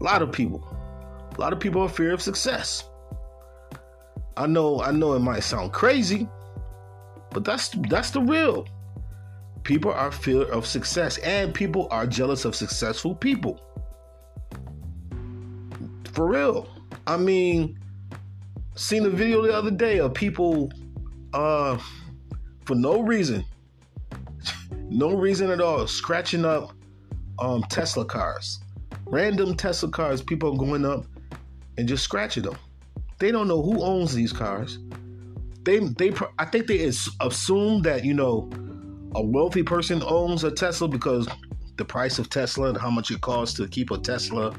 A 0.00 0.04
lot 0.04 0.20
of 0.20 0.30
people. 0.32 0.62
A 1.36 1.40
lot 1.40 1.54
of 1.54 1.60
people 1.60 1.80
are 1.80 1.88
fear 1.88 2.12
of 2.12 2.20
success. 2.20 2.84
I 4.36 4.46
know 4.46 4.82
I 4.82 4.92
know 4.92 5.14
it 5.14 5.20
might 5.20 5.42
sound 5.42 5.72
crazy, 5.72 6.28
but 7.30 7.42
that's 7.42 7.70
that's 7.88 8.10
the 8.10 8.20
real. 8.20 8.66
People 9.64 9.92
are 9.92 10.12
fear 10.12 10.42
of 10.44 10.66
success, 10.66 11.16
and 11.18 11.54
people 11.54 11.88
are 11.90 12.06
jealous 12.06 12.44
of 12.44 12.54
successful 12.54 13.14
people. 13.14 13.60
For 16.12 16.26
real. 16.28 16.68
I 17.06 17.16
mean, 17.16 17.79
seen 18.74 19.04
a 19.04 19.10
video 19.10 19.42
the 19.42 19.52
other 19.54 19.70
day 19.70 19.98
of 19.98 20.14
people 20.14 20.70
uh 21.32 21.78
for 22.64 22.74
no 22.74 23.00
reason. 23.00 23.44
no 24.88 25.14
reason 25.16 25.50
at 25.50 25.60
all, 25.60 25.86
scratching 25.86 26.44
up 26.44 26.72
um 27.38 27.62
Tesla 27.70 28.04
cars. 28.04 28.60
Random 29.06 29.56
Tesla 29.56 29.90
cars, 29.90 30.22
people 30.22 30.54
are 30.54 30.58
going 30.58 30.84
up 30.84 31.04
and 31.78 31.88
just 31.88 32.04
scratching 32.04 32.44
them. 32.44 32.56
They 33.18 33.30
don't 33.32 33.48
know 33.48 33.62
who 33.62 33.82
owns 33.82 34.14
these 34.14 34.32
cars. 34.32 34.78
They 35.64 35.78
they 35.78 36.12
I 36.38 36.44
think 36.44 36.66
they 36.66 36.90
assume 37.20 37.82
that 37.82 38.04
you 38.04 38.14
know 38.14 38.50
a 39.14 39.22
wealthy 39.22 39.62
person 39.62 40.02
owns 40.06 40.44
a 40.44 40.50
Tesla 40.50 40.88
because 40.88 41.28
the 41.76 41.84
price 41.84 42.18
of 42.18 42.30
Tesla 42.30 42.68
and 42.68 42.78
how 42.78 42.90
much 42.90 43.10
it 43.10 43.20
costs 43.20 43.56
to 43.56 43.66
keep 43.66 43.90
a 43.90 43.98
Tesla 43.98 44.54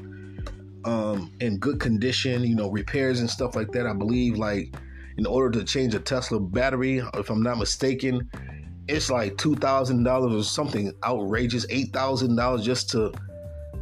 um, 0.84 1.32
in 1.40 1.58
good 1.58 1.80
condition, 1.80 2.42
you 2.44 2.54
know, 2.54 2.70
repairs 2.70 3.20
and 3.20 3.28
stuff 3.28 3.56
like 3.56 3.70
that. 3.72 3.86
I 3.86 3.92
believe 3.92 4.38
like 4.38 4.74
in 5.18 5.26
order 5.26 5.58
to 5.58 5.64
change 5.64 5.94
a 5.94 6.00
Tesla 6.00 6.40
battery, 6.40 7.02
if 7.14 7.30
I'm 7.30 7.42
not 7.42 7.58
mistaken, 7.58 8.28
it's 8.88 9.10
like 9.10 9.36
two 9.36 9.54
thousand 9.54 10.04
dollars 10.04 10.32
or 10.34 10.42
something 10.42 10.92
outrageous, 11.04 11.66
eight 11.70 11.92
thousand 11.92 12.36
dollars 12.36 12.64
just 12.64 12.90
to 12.90 13.12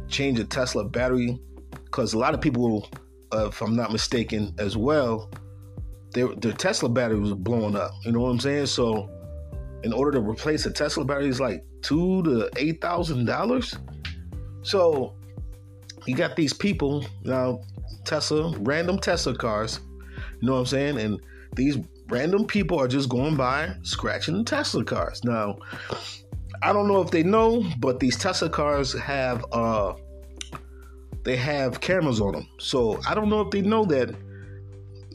change 0.07 0.39
a 0.39 0.43
Tesla 0.43 0.83
battery. 0.83 1.39
Because 1.85 2.13
a 2.13 2.17
lot 2.17 2.33
of 2.33 2.41
people, 2.41 2.89
uh, 3.33 3.47
if 3.47 3.61
I'm 3.61 3.75
not 3.75 3.91
mistaken, 3.91 4.53
as 4.59 4.77
well, 4.77 5.29
their 6.13 6.27
their 6.35 6.53
Tesla 6.53 6.89
battery 6.89 7.19
was 7.19 7.33
blowing 7.33 7.75
up. 7.75 7.91
You 8.03 8.11
know 8.11 8.21
what 8.21 8.29
I'm 8.29 8.39
saying? 8.39 8.67
So, 8.67 9.09
in 9.83 9.93
order 9.93 10.11
to 10.11 10.19
replace 10.19 10.65
a 10.65 10.71
Tesla 10.71 11.03
battery, 11.03 11.29
is 11.29 11.39
like 11.39 11.65
two 11.81 12.23
to 12.23 12.49
eight 12.57 12.81
thousand 12.81 13.25
dollars. 13.25 13.77
So, 14.63 15.15
you 16.05 16.15
got 16.15 16.35
these 16.35 16.53
people 16.53 17.05
now, 17.23 17.61
Tesla, 18.05 18.55
random 18.59 18.99
Tesla 18.99 19.35
cars. 19.35 19.79
You 20.39 20.47
know 20.47 20.53
what 20.53 20.59
I'm 20.59 20.65
saying? 20.65 20.99
And 20.99 21.19
these 21.55 21.77
random 22.07 22.45
people 22.45 22.79
are 22.79 22.87
just 22.87 23.09
going 23.09 23.35
by 23.35 23.75
scratching 23.83 24.37
the 24.37 24.43
Tesla 24.43 24.83
cars. 24.83 25.23
Now, 25.23 25.59
I 26.63 26.73
don't 26.73 26.87
know 26.87 27.01
if 27.01 27.11
they 27.11 27.23
know, 27.23 27.63
but 27.79 27.99
these 27.99 28.17
Tesla 28.17 28.49
cars 28.49 28.93
have 28.93 29.45
uh 29.51 29.93
they 31.23 31.35
have 31.35 31.81
cameras 31.81 32.19
on 32.19 32.33
them. 32.33 32.47
So 32.59 32.99
I 33.07 33.13
don't 33.13 33.29
know 33.29 33.41
if 33.41 33.51
they 33.51 33.61
know 33.61 33.85
that 33.85 34.15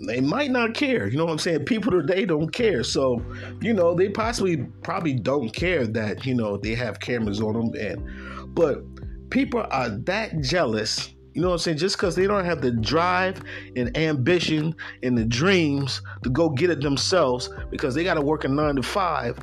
they 0.06 0.20
might 0.20 0.50
not 0.50 0.74
care. 0.74 1.08
You 1.08 1.16
know 1.16 1.24
what 1.24 1.32
I'm 1.32 1.38
saying? 1.38 1.64
People 1.64 1.90
today 1.90 2.24
don't 2.26 2.50
care. 2.50 2.84
So, 2.84 3.22
you 3.60 3.72
know, 3.72 3.94
they 3.94 4.08
possibly 4.08 4.58
probably 4.82 5.14
don't 5.14 5.50
care 5.50 5.86
that, 5.86 6.26
you 6.26 6.34
know, 6.34 6.56
they 6.56 6.74
have 6.74 7.00
cameras 7.00 7.40
on 7.40 7.54
them 7.54 7.74
and 7.80 8.54
but 8.54 8.84
people 9.30 9.66
are 9.70 9.90
that 9.90 10.40
jealous 10.40 11.14
you 11.36 11.42
know 11.42 11.48
what 11.48 11.54
I'm 11.56 11.58
saying? 11.58 11.76
Just 11.76 11.98
because 11.98 12.16
they 12.16 12.26
don't 12.26 12.46
have 12.46 12.62
the 12.62 12.70
drive 12.70 13.42
and 13.76 13.94
ambition 13.94 14.74
and 15.02 15.18
the 15.18 15.24
dreams 15.26 16.00
to 16.22 16.30
go 16.30 16.48
get 16.48 16.70
it 16.70 16.80
themselves 16.80 17.50
because 17.70 17.94
they 17.94 18.04
got 18.04 18.14
to 18.14 18.22
work 18.22 18.44
a 18.44 18.48
nine 18.48 18.76
to 18.76 18.82
five 18.82 19.38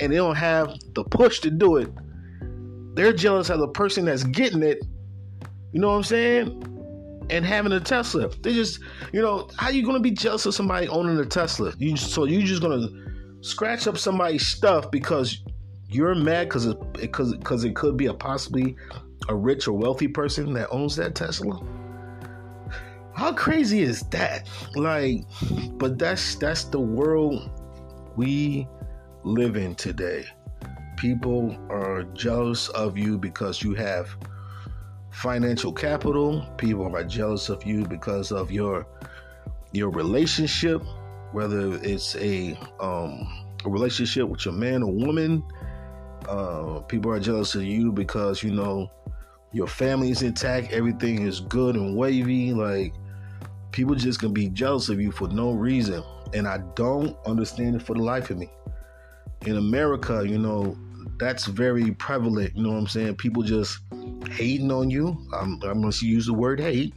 and 0.00 0.12
they 0.12 0.16
don't 0.16 0.36
have 0.36 0.76
the 0.94 1.02
push 1.02 1.40
to 1.40 1.50
do 1.50 1.78
it. 1.78 1.88
They're 2.94 3.14
jealous 3.14 3.48
of 3.48 3.58
the 3.58 3.68
person 3.68 4.04
that's 4.04 4.22
getting 4.22 4.62
it. 4.62 4.84
You 5.72 5.80
know 5.80 5.88
what 5.88 5.94
I'm 5.94 6.02
saying? 6.02 7.26
And 7.30 7.42
having 7.42 7.72
a 7.72 7.80
Tesla. 7.80 8.28
They 8.42 8.52
just, 8.52 8.80
you 9.14 9.22
know, 9.22 9.48
how 9.56 9.70
you 9.70 9.82
gonna 9.82 9.98
be 9.98 10.10
jealous 10.10 10.44
of 10.44 10.54
somebody 10.54 10.88
owning 10.88 11.18
a 11.18 11.24
Tesla? 11.24 11.72
You 11.78 11.96
so 11.96 12.24
you 12.24 12.42
just 12.42 12.60
gonna 12.60 12.86
scratch 13.40 13.86
up 13.86 13.96
somebody's 13.96 14.46
stuff 14.46 14.90
because 14.90 15.42
you're 15.88 16.14
mad 16.14 16.48
because 16.48 16.66
it 16.66 16.92
because 16.92 17.34
because 17.34 17.64
it 17.64 17.74
could 17.74 17.96
be 17.96 18.06
a 18.06 18.14
possibly 18.14 18.76
a 19.28 19.34
rich 19.34 19.68
or 19.68 19.76
wealthy 19.76 20.08
person 20.08 20.52
that 20.54 20.68
owns 20.70 20.96
that 20.96 21.14
Tesla. 21.14 21.60
How 23.14 23.32
crazy 23.32 23.82
is 23.82 24.02
that? 24.10 24.48
Like, 24.74 25.24
but 25.72 25.98
that's 25.98 26.36
that's 26.36 26.64
the 26.64 26.80
world 26.80 27.50
we 28.16 28.66
live 29.24 29.56
in 29.56 29.74
today. 29.74 30.24
People 30.96 31.56
are 31.68 32.04
jealous 32.14 32.68
of 32.70 32.96
you 32.96 33.18
because 33.18 33.62
you 33.62 33.74
have 33.74 34.08
financial 35.10 35.72
capital. 35.72 36.46
People 36.56 36.94
are 36.96 37.04
jealous 37.04 37.48
of 37.48 37.64
you 37.64 37.84
because 37.84 38.32
of 38.32 38.50
your 38.50 38.86
your 39.72 39.90
relationship, 39.90 40.82
whether 41.32 41.74
it's 41.82 42.16
a 42.16 42.58
um, 42.80 43.46
a 43.64 43.68
relationship 43.68 44.28
with 44.28 44.44
your 44.44 44.54
man 44.54 44.82
or 44.82 44.92
woman. 44.92 45.42
Uh, 46.28 46.80
people 46.80 47.10
are 47.10 47.20
jealous 47.20 47.54
of 47.54 47.62
you 47.62 47.92
because 47.92 48.42
you 48.42 48.50
know 48.50 48.90
your 49.52 49.66
family's 49.66 50.22
intact, 50.22 50.72
everything 50.72 51.26
is 51.26 51.40
good 51.40 51.76
and 51.76 51.96
wavy. 51.96 52.52
Like 52.52 52.94
people 53.72 53.94
just 53.94 54.20
gonna 54.20 54.32
be 54.32 54.48
jealous 54.48 54.88
of 54.88 55.00
you 55.00 55.10
for 55.10 55.28
no 55.28 55.52
reason. 55.52 56.02
And 56.34 56.46
I 56.46 56.58
don't 56.74 57.16
understand 57.26 57.76
it 57.76 57.82
for 57.82 57.94
the 57.94 58.02
life 58.02 58.30
of 58.30 58.38
me. 58.38 58.50
In 59.46 59.56
America, 59.56 60.24
you 60.26 60.38
know, 60.38 60.76
that's 61.18 61.46
very 61.46 61.92
prevalent. 61.92 62.56
You 62.56 62.62
know 62.62 62.70
what 62.70 62.78
I'm 62.78 62.86
saying? 62.86 63.16
People 63.16 63.42
just 63.42 63.78
hating 64.30 64.70
on 64.70 64.90
you. 64.90 65.26
I'm, 65.34 65.60
I'm 65.62 65.80
gonna 65.80 65.92
use 66.00 66.26
the 66.26 66.34
word 66.34 66.60
hate 66.60 66.94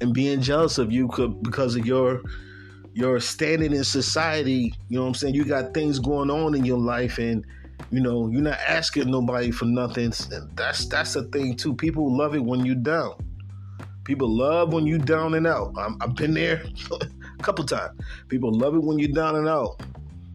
and 0.00 0.12
being 0.12 0.40
jealous 0.40 0.78
of 0.78 0.92
you 0.92 1.08
could, 1.08 1.42
because 1.42 1.76
of 1.76 1.86
your 1.86 2.22
your 2.94 3.20
standing 3.20 3.72
in 3.72 3.84
society. 3.84 4.74
You 4.88 4.96
know 4.96 5.02
what 5.02 5.08
I'm 5.08 5.14
saying? 5.14 5.34
You 5.34 5.44
got 5.44 5.72
things 5.72 5.98
going 5.98 6.30
on 6.30 6.54
in 6.54 6.64
your 6.64 6.78
life 6.78 7.18
and 7.18 7.44
you 7.90 8.00
know, 8.00 8.28
you're 8.28 8.42
not 8.42 8.58
asking 8.66 9.10
nobody 9.10 9.50
for 9.50 9.64
nothing. 9.64 10.12
And 10.32 10.56
that's 10.56 10.86
that's 10.86 11.14
the 11.14 11.24
thing 11.24 11.56
too. 11.56 11.74
People 11.74 12.14
love 12.14 12.34
it 12.34 12.44
when 12.44 12.64
you're 12.64 12.74
down. 12.74 13.14
People 14.04 14.28
love 14.28 14.72
when 14.72 14.86
you're 14.86 14.98
down 14.98 15.34
and 15.34 15.46
out. 15.46 15.74
i 15.76 15.88
have 16.00 16.14
been 16.14 16.34
there 16.34 16.64
a 16.92 17.42
couple 17.42 17.64
times. 17.64 17.98
People 18.28 18.52
love 18.52 18.74
it 18.74 18.82
when 18.82 18.98
you're 18.98 19.12
down 19.12 19.36
and 19.36 19.48
out. 19.48 19.80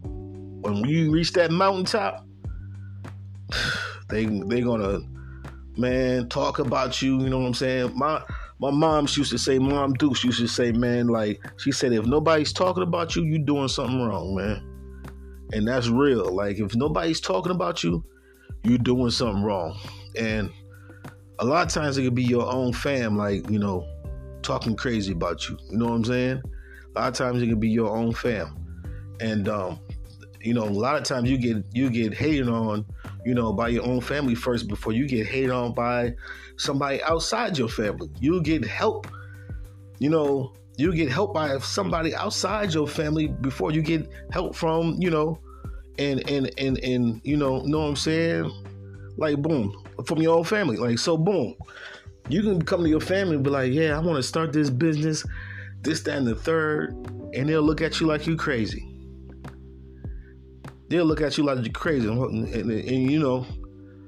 When 0.04 0.78
you 0.86 1.12
reach 1.12 1.34
that 1.34 1.52
mountaintop, 1.52 2.26
they 4.10 4.26
they 4.26 4.62
gonna 4.62 5.02
man 5.78 6.30
talk 6.30 6.60
about 6.60 7.02
you. 7.02 7.22
You 7.22 7.30
know 7.30 7.40
what 7.40 7.48
I'm 7.48 7.54
saying? 7.54 7.92
My 7.96 8.24
my 8.60 8.72
mom 8.72 9.06
used 9.10 9.32
to 9.32 9.38
say, 9.38 9.60
Mom 9.60 9.94
Dukes 9.94 10.24
used 10.24 10.40
to 10.40 10.48
say, 10.48 10.72
man, 10.72 11.08
like 11.08 11.40
she 11.58 11.72
said, 11.72 11.92
if 11.92 12.06
nobody's 12.06 12.54
talking 12.54 12.84
about 12.84 13.16
you, 13.16 13.24
you're 13.24 13.40
doing 13.40 13.68
something 13.68 14.02
wrong, 14.02 14.36
man 14.36 14.73
and 15.54 15.68
that's 15.68 15.88
real. 15.88 16.34
Like 16.34 16.60
if 16.60 16.76
nobody's 16.76 17.22
talking 17.22 17.52
about 17.52 17.84
you, 17.84 18.04
you're 18.64 18.78
doing 18.78 19.12
something 19.12 19.44
wrong. 19.44 19.78
And 20.18 20.52
a 21.40 21.46
lot 21.46 21.66
of 21.66 21.74
times 21.74 21.98
it 21.98 22.04
could 22.04 22.16
be 22.16 22.24
your 22.24 22.52
own 22.52 22.74
fam, 22.74 23.18
like 23.18 23.50
you 23.50 23.60
know, 23.60 23.88
talking 24.42 24.76
crazy 24.76 25.14
about 25.14 25.48
you. 25.48 25.58
You 25.70 25.78
know 25.78 25.86
what 25.86 25.96
I'm 25.96 26.06
saying? 26.06 26.42
A 26.96 27.00
lot 27.00 27.08
of 27.10 27.14
times 27.16 27.42
it 27.42 27.48
could 27.48 27.60
be 27.60 27.70
your 27.70 27.96
own 27.96 28.14
fam, 28.14 28.56
and 29.20 29.48
um, 29.48 29.80
you 30.42 30.54
know, 30.54 30.64
a 30.64 30.70
lot 30.70 30.96
of 30.96 31.04
times 31.04 31.30
you 31.30 31.38
get 31.38 31.64
you 31.74 31.90
get 31.90 32.14
hated 32.14 32.50
on, 32.50 32.86
you 33.26 33.34
know, 33.34 33.54
by 33.54 33.70
your 33.70 33.86
own 33.86 34.02
family 34.02 34.36
first 34.36 34.68
before 34.68 34.94
you 34.94 35.08
get 35.08 35.26
hated 35.26 35.52
on 35.52 35.74
by 35.74 36.14
somebody 36.58 37.02
outside 37.04 37.58
your 37.58 37.70
family. 37.70 38.10
You 38.20 38.42
get 38.42 38.66
help, 38.66 39.08
you 40.00 40.10
know, 40.10 40.54
you 40.78 40.94
get 40.94 41.10
help 41.10 41.34
by 41.34 41.58
somebody 41.60 42.16
outside 42.16 42.74
your 42.74 42.88
family 42.88 43.28
before 43.28 43.72
you 43.72 43.82
get 43.82 44.10
help 44.32 44.56
from 44.56 44.96
you 45.00 45.10
know 45.10 45.40
and 46.00 46.28
and 46.30 46.52
and 46.58 46.80
and 46.80 47.22
you 47.24 47.38
know 47.38 47.62
know 47.62 47.80
what 47.80 47.88
i'm 47.90 47.96
saying? 47.96 48.52
Like 49.18 49.42
boom 49.42 49.84
from 50.06 50.22
your 50.22 50.38
own 50.38 50.44
family 50.44 50.78
like 50.78 50.98
so 50.98 51.18
boom. 51.18 51.56
You 52.30 52.42
can 52.42 52.62
come 52.62 52.84
to 52.84 52.90
your 52.90 53.02
family 53.02 53.36
and 53.36 53.44
be 53.44 53.50
like 53.50 53.72
yeah 53.72 53.96
i 53.96 54.00
want 54.00 54.18
to 54.18 54.24
start 54.24 54.54
this 54.54 54.70
business 54.70 55.24
this 55.82 56.02
that 56.02 56.18
and 56.18 56.28
the 56.28 56.36
third 56.36 56.94
and 57.34 57.50
they'll 57.50 57.62
look 57.62 57.82
at 57.82 58.00
you 58.00 58.08
like 58.08 58.26
you 58.26 58.36
crazy. 58.36 58.90
They'll 60.88 61.06
look 61.06 61.22
at 61.22 61.38
you 61.38 61.44
like 61.44 61.64
you're 61.64 61.74
crazy. 61.74 62.08
And, 62.08 62.48
and, 62.48 62.72
and 62.72 63.12
you 63.12 63.20
know 63.20 63.46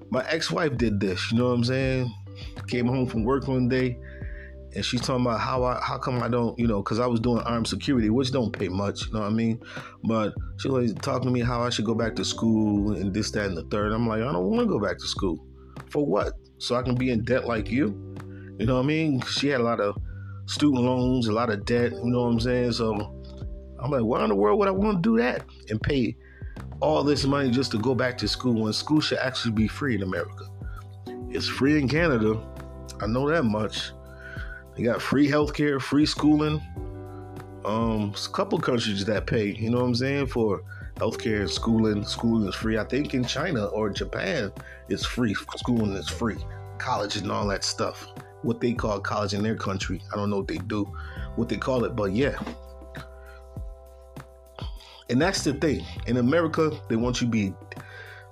my 0.10 0.26
ex-wife 0.30 0.78
did 0.78 1.00
this 1.00 1.32
you 1.32 1.38
know 1.38 1.50
what 1.50 1.56
i'm 1.56 1.64
saying? 1.64 2.12
Came 2.68 2.88
home 2.88 3.06
from 3.06 3.24
work 3.24 3.48
one 3.48 3.70
day 3.70 4.00
and 4.76 4.84
she's 4.84 5.02
talking 5.02 5.26
about 5.26 5.40
how 5.40 5.64
I 5.64 5.80
how 5.82 5.98
come 5.98 6.22
I 6.22 6.28
don't 6.28 6.58
you 6.60 6.68
know 6.68 6.84
because 6.84 7.00
I 7.00 7.08
was 7.08 7.20
doing 7.20 7.40
armed 7.40 7.68
security 7.68 8.10
which 8.10 8.32
don't 8.32 8.52
pay 8.52 8.68
much 8.68 9.08
you 9.08 9.14
know 9.14 9.22
what 9.22 9.32
I 9.32 9.34
mean? 9.34 9.62
But 10.04 10.34
she 10.60 10.68
was 10.68 10.94
talking 10.96 11.26
to 11.26 11.32
me 11.32 11.40
how 11.40 11.64
I 11.64 11.70
should 11.70 11.86
go 11.86 11.96
back 11.96 12.16
to 12.18 12.26
school 12.26 12.94
and 12.94 13.14
this 13.14 13.32
that 13.32 13.48
and 13.48 13.58
the 13.58 13.64
third. 13.64 13.94
I'm 13.94 14.08
like 14.08 14.22
I 14.22 14.32
don't 14.32 14.46
want 14.46 14.60
to 14.60 14.66
go 14.68 14.80
back 14.80 14.98
to 14.98 15.08
school. 15.08 15.46
For 15.90 16.06
what? 16.06 16.34
So 16.58 16.76
I 16.76 16.84
can 16.84 16.96
be 16.96 17.10
in 17.10 17.24
debt 17.24 17.46
like 17.46 17.70
you? 17.70 17.88
You 18.60 18.66
know 18.66 18.76
what 18.76 18.84
I 18.84 18.88
mean? 18.88 19.22
She 19.22 19.48
had 19.48 19.62
a 19.62 19.64
lot 19.64 19.80
of 19.80 19.98
student 20.48 20.84
loans 20.84 21.28
a 21.28 21.32
lot 21.32 21.50
of 21.50 21.66
debt 21.66 21.92
you 21.92 22.06
know 22.06 22.22
what 22.24 22.34
I'm 22.34 22.40
saying? 22.40 22.74
So 22.74 22.94
I'm 23.80 23.92
like 23.92 24.04
why 24.04 24.24
in 24.24 24.30
the 24.30 24.36
world 24.36 24.60
would 24.60 24.68
I 24.68 24.72
want 24.72 25.02
to 25.02 25.10
do 25.10 25.18
that 25.22 25.46
and 25.70 25.82
pay 25.82 26.16
all 26.82 27.04
this 27.04 27.26
money 27.26 27.50
just 27.50 27.72
to 27.72 27.80
go 27.80 27.96
back 27.96 28.18
to 28.18 28.28
school 28.28 28.64
when 28.64 28.74
school 28.74 29.00
should 29.00 29.20
actually 29.20 29.54
be 29.54 29.68
free 29.68 29.96
in 29.96 30.04
America? 30.04 30.46
It's 31.30 31.48
free 31.48 31.80
in 31.80 31.88
Canada. 31.88 32.46
I 33.02 33.08
know 33.08 33.30
that 33.30 33.44
much 33.44 33.92
they 34.76 34.84
got 34.84 35.02
free 35.02 35.28
healthcare, 35.28 35.82
free 35.82 36.06
schooling. 36.06 36.62
Um, 37.64 38.14
a 38.14 38.30
couple 38.30 38.60
countries 38.60 39.04
that 39.06 39.26
pay, 39.26 39.52
you 39.52 39.70
know 39.70 39.78
what 39.78 39.86
I'm 39.86 39.96
saying, 39.96 40.28
for 40.28 40.62
healthcare 40.96 41.42
and 41.42 41.50
schooling. 41.50 42.04
Schooling 42.06 42.48
is 42.48 42.56
free. 42.56 42.78
I 42.78 42.84
think 42.84 43.14
in 43.14 43.24
China 43.24 43.66
or 43.66 43.90
Japan, 43.90 44.52
it's 44.90 45.06
free. 45.06 45.34
Schooling 45.58 45.94
is 45.94 46.10
free. 46.10 46.38
College 46.78 47.16
and 47.16 47.32
all 47.32 47.48
that 47.48 47.64
stuff. 47.64 48.08
What 48.42 48.62
they 48.62 48.74
call 48.74 49.00
college 49.00 49.34
in 49.34 49.42
their 49.42 49.56
country. 49.56 50.02
I 50.14 50.18
don't 50.18 50.30
know 50.30 50.38
what 50.38 50.48
they 50.48 50.58
do, 50.58 50.84
what 51.36 51.50
they 51.50 51.58
call 51.58 51.86
it, 51.86 51.96
but 51.96 52.12
yeah. 52.12 52.38
And 55.10 55.22
that's 55.22 55.44
the 55.44 55.54
thing. 55.54 55.86
In 56.08 56.18
America, 56.18 56.72
they 56.90 56.96
want 56.96 57.22
you 57.22 57.28
to 57.28 57.32
be 57.32 57.54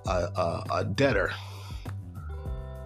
a, 0.06 0.10
a, 0.10 0.64
a 0.72 0.84
debtor 0.84 1.32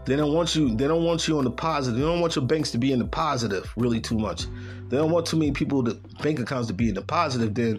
They 0.08 0.16
don't 0.16 0.32
want 0.32 0.56
you. 0.56 0.74
They 0.74 0.88
don't 0.88 1.04
want 1.04 1.28
you 1.28 1.36
on 1.36 1.44
the 1.44 1.50
positive. 1.50 2.00
They 2.00 2.06
don't 2.06 2.20
want 2.22 2.34
your 2.34 2.46
banks 2.46 2.70
to 2.70 2.78
be 2.78 2.92
in 2.92 2.98
the 2.98 3.04
positive 3.04 3.70
really 3.76 4.00
too 4.00 4.16
much. 4.16 4.46
They 4.88 4.96
don't 4.96 5.10
want 5.10 5.26
too 5.26 5.36
many 5.36 5.52
people 5.52 5.84
to 5.84 6.00
bank 6.22 6.38
accounts 6.38 6.66
to 6.68 6.72
be 6.72 6.88
in 6.88 6.94
the 6.94 7.02
positive. 7.02 7.52
Then 7.52 7.78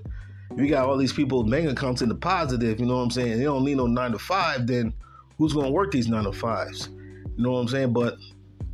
you 0.56 0.70
got 0.70 0.88
all 0.88 0.96
these 0.96 1.12
people 1.12 1.44
bank 1.44 1.68
accounts 1.68 2.04
in 2.04 2.10
the 2.10 2.14
positive. 2.14 2.80
You 2.80 2.86
know 2.86 2.98
what 2.98 3.02
I'm 3.02 3.10
saying? 3.10 3.40
They 3.40 3.46
don't 3.46 3.66
need 3.66 3.78
no 3.78 3.88
nine 3.88 4.12
to 4.12 4.20
five. 4.20 4.68
Then 4.68 4.94
who's 5.40 5.54
to 5.54 5.72
work 5.72 5.92
these 5.92 6.08
nine 6.08 6.26
to 6.26 6.32
fives? 6.32 6.90
You 7.36 7.44
know 7.44 7.54
what 7.54 7.62
I'm 7.62 7.68
saying? 7.68 7.94
But 7.94 8.20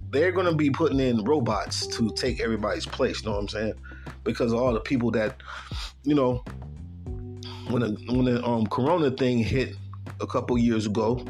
they're 0.09 0.33
to 0.33 0.53
be 0.53 0.69
putting 0.69 0.99
in 0.99 1.23
robots 1.23 1.87
to 1.95 2.09
take 2.09 2.41
everybody's 2.41 2.85
place. 2.85 3.21
You 3.21 3.29
know 3.29 3.35
what 3.35 3.43
I'm 3.43 3.47
saying? 3.47 3.73
Because 4.25 4.51
all 4.51 4.73
the 4.73 4.81
people 4.81 5.11
that, 5.11 5.37
you 6.03 6.13
know, 6.13 6.43
when 7.69 7.83
the 7.83 7.97
when 8.09 8.25
the 8.25 8.45
um, 8.45 8.67
Corona 8.67 9.11
thing 9.11 9.39
hit 9.39 9.77
a 10.19 10.27
couple 10.27 10.57
years 10.57 10.87
ago, 10.87 11.25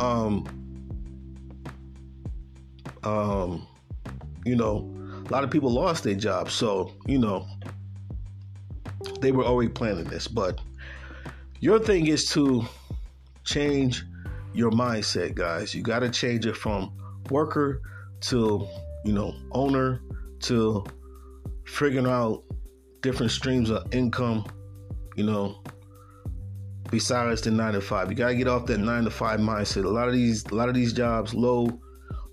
um, 0.00 0.63
um, 3.04 3.66
you 4.44 4.56
know, 4.56 4.90
a 5.26 5.32
lot 5.32 5.44
of 5.44 5.50
people 5.50 5.70
lost 5.70 6.04
their 6.04 6.14
jobs. 6.14 6.52
So 6.52 6.92
you 7.06 7.18
know, 7.18 7.46
they 9.20 9.32
were 9.32 9.44
already 9.44 9.70
planning 9.70 10.04
this. 10.04 10.28
But 10.28 10.60
your 11.60 11.78
thing 11.78 12.06
is 12.06 12.28
to 12.30 12.64
change 13.44 14.04
your 14.52 14.70
mindset, 14.70 15.34
guys. 15.34 15.74
You 15.74 15.82
got 15.82 16.00
to 16.00 16.10
change 16.10 16.46
it 16.46 16.56
from 16.56 16.92
worker 17.30 17.80
to 18.20 18.66
you 19.04 19.12
know 19.12 19.34
owner 19.52 20.00
to 20.40 20.84
figuring 21.66 22.06
out 22.06 22.42
different 23.02 23.30
streams 23.30 23.70
of 23.70 23.92
income 23.94 24.44
you 25.16 25.24
know 25.24 25.62
besides 26.90 27.42
the 27.42 27.50
nine 27.50 27.74
to 27.74 27.80
five 27.80 28.10
you 28.10 28.16
got 28.16 28.28
to 28.28 28.34
get 28.34 28.48
off 28.48 28.66
that 28.66 28.78
nine 28.78 29.04
to 29.04 29.10
five 29.10 29.40
mindset 29.40 29.84
a 29.84 29.88
lot 29.88 30.08
of 30.08 30.14
these 30.14 30.44
a 30.46 30.54
lot 30.54 30.68
of 30.68 30.74
these 30.74 30.92
jobs 30.92 31.34
low 31.34 31.68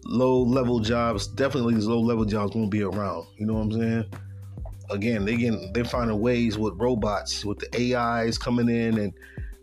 low 0.03 0.41
level 0.41 0.79
jobs 0.79 1.27
definitely 1.27 1.75
these 1.75 1.85
low 1.85 1.99
level 1.99 2.25
jobs 2.25 2.55
won't 2.55 2.71
be 2.71 2.81
around 2.81 3.25
you 3.37 3.45
know 3.45 3.53
what 3.53 3.61
i'm 3.61 3.71
saying 3.71 4.05
again 4.89 5.23
they 5.25 5.37
getting 5.37 5.71
they're 5.73 5.85
finding 5.85 6.19
ways 6.19 6.57
with 6.57 6.73
robots 6.77 7.45
with 7.45 7.59
the 7.59 7.93
ais 7.93 8.37
coming 8.37 8.67
in 8.67 8.97
and 8.97 9.13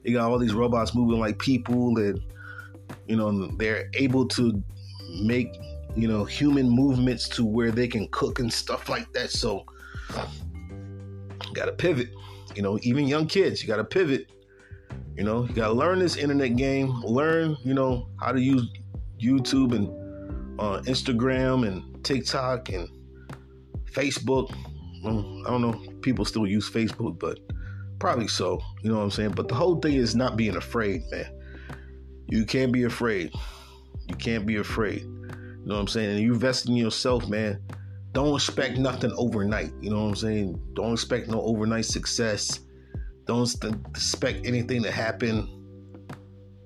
they 0.04 0.12
got 0.12 0.30
all 0.30 0.38
these 0.38 0.54
robots 0.54 0.94
moving 0.94 1.18
like 1.18 1.38
people 1.38 1.96
and 1.98 2.20
you 3.06 3.16
know 3.16 3.48
they're 3.56 3.90
able 3.94 4.26
to 4.26 4.62
make 5.20 5.56
you 5.98 6.06
know, 6.06 6.24
human 6.24 6.68
movements 6.68 7.28
to 7.28 7.44
where 7.44 7.72
they 7.72 7.88
can 7.88 8.06
cook 8.12 8.38
and 8.38 8.52
stuff 8.52 8.88
like 8.88 9.12
that. 9.12 9.30
So, 9.30 9.64
got 11.52 11.66
to 11.66 11.72
pivot. 11.72 12.10
You 12.54 12.62
know, 12.62 12.78
even 12.82 13.08
young 13.08 13.26
kids, 13.26 13.60
you 13.60 13.68
got 13.68 13.76
to 13.76 13.84
pivot. 13.84 14.26
You 15.16 15.24
know, 15.24 15.44
you 15.44 15.54
got 15.54 15.68
to 15.68 15.72
learn 15.72 15.98
this 15.98 16.16
internet 16.16 16.54
game. 16.54 17.00
Learn, 17.02 17.56
you 17.64 17.74
know, 17.74 18.08
how 18.20 18.30
to 18.30 18.40
use 18.40 18.68
YouTube 19.20 19.74
and 19.74 19.88
uh, 20.58 20.80
Instagram 20.82 21.66
and 21.66 22.04
TikTok 22.04 22.70
and 22.70 22.88
Facebook. 23.92 24.54
Well, 25.02 25.42
I 25.46 25.50
don't 25.50 25.62
know. 25.62 25.80
People 26.00 26.24
still 26.24 26.46
use 26.46 26.68
Facebook, 26.68 27.18
but 27.18 27.38
probably 27.98 28.28
so. 28.28 28.60
You 28.82 28.90
know 28.90 28.98
what 28.98 29.04
I'm 29.04 29.10
saying? 29.10 29.32
But 29.32 29.48
the 29.48 29.54
whole 29.54 29.76
thing 29.76 29.94
is 29.94 30.14
not 30.14 30.36
being 30.36 30.56
afraid, 30.56 31.02
man. 31.10 31.26
You 32.28 32.44
can't 32.44 32.72
be 32.72 32.84
afraid. 32.84 33.32
You 34.08 34.16
can't 34.16 34.46
be 34.46 34.56
afraid. 34.56 35.02
You 35.02 35.62
know 35.64 35.74
what 35.74 35.80
I'm 35.80 35.88
saying? 35.88 36.10
And 36.10 36.20
you 36.20 36.32
invest 36.32 36.68
in 36.68 36.76
yourself, 36.76 37.28
man. 37.28 37.62
Don't 38.12 38.34
expect 38.34 38.78
nothing 38.78 39.12
overnight. 39.16 39.72
You 39.80 39.90
know 39.90 40.02
what 40.02 40.08
I'm 40.08 40.16
saying? 40.16 40.60
Don't 40.74 40.92
expect 40.92 41.28
no 41.28 41.40
overnight 41.42 41.84
success. 41.84 42.60
Don't 43.26 43.54
expect 43.90 44.46
anything 44.46 44.82
to 44.82 44.90
happen, 44.90 45.46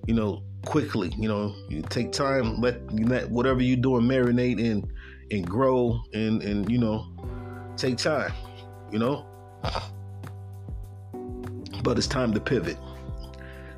you 0.07 0.15
know, 0.15 0.45
quickly. 0.65 1.13
You 1.19 1.29
know, 1.29 1.55
you 1.69 1.83
take 1.83 2.13
time, 2.13 2.61
let, 2.61 2.93
let 2.93 3.31
whatever 3.31 3.63
you're 3.63 3.77
doing 3.77 4.05
marinate 4.05 4.65
and 4.65 4.87
and 5.31 5.49
grow 5.49 6.01
and 6.13 6.43
and 6.43 6.71
you 6.71 6.79
know, 6.79 7.07
take 7.77 7.97
time. 7.99 8.33
You 8.91 8.99
know, 8.99 9.27
but 11.83 11.97
it's 11.99 12.07
time 12.07 12.33
to 12.35 12.41
pivot. 12.41 12.77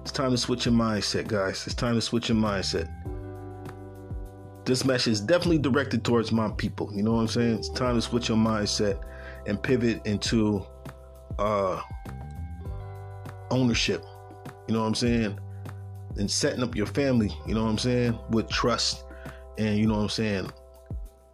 It's 0.03 0.12
time 0.12 0.33
to 0.33 0.37
switch 0.37 0.66
your 0.66 0.75
mindset, 0.75 1.29
guys. 1.29 1.66
It's 1.66 1.75
time 1.75 1.94
to 1.94 2.01
switch 2.01 2.29
your 2.29 2.37
mindset 2.37 2.90
this 4.64 4.85
message 4.85 5.12
is 5.12 5.20
definitely 5.20 5.59
directed 5.59 6.05
towards 6.05 6.33
my 6.33 6.51
people. 6.53 6.90
You 6.94 7.03
know 7.03 7.12
what 7.12 7.20
I'm 7.20 7.29
saying? 7.29 7.59
It's 7.59 7.68
time 7.68 7.97
to 7.97 8.03
switch 8.03 8.29
your 8.29 8.38
mindset 8.38 8.99
and 9.47 9.62
pivot 9.62 10.07
into 10.07 10.64
uh, 11.38 11.81
ownership. 13.51 14.05
You 14.66 14.75
know 14.75 14.81
what 14.81 14.87
I'm 14.88 14.94
saying? 14.94 15.38
And 16.16 16.31
setting 16.31 16.62
up 16.62 16.77
your 16.77 16.87
family, 16.87 17.31
you 17.46 17.55
know 17.55 17.64
what 17.64 17.70
I'm 17.70 17.79
saying? 17.79 18.18
With 18.31 18.48
trust 18.48 19.05
and, 19.59 19.79
you 19.79 19.87
know 19.87 19.94
what 19.94 20.03
I'm 20.03 20.09
saying? 20.09 20.50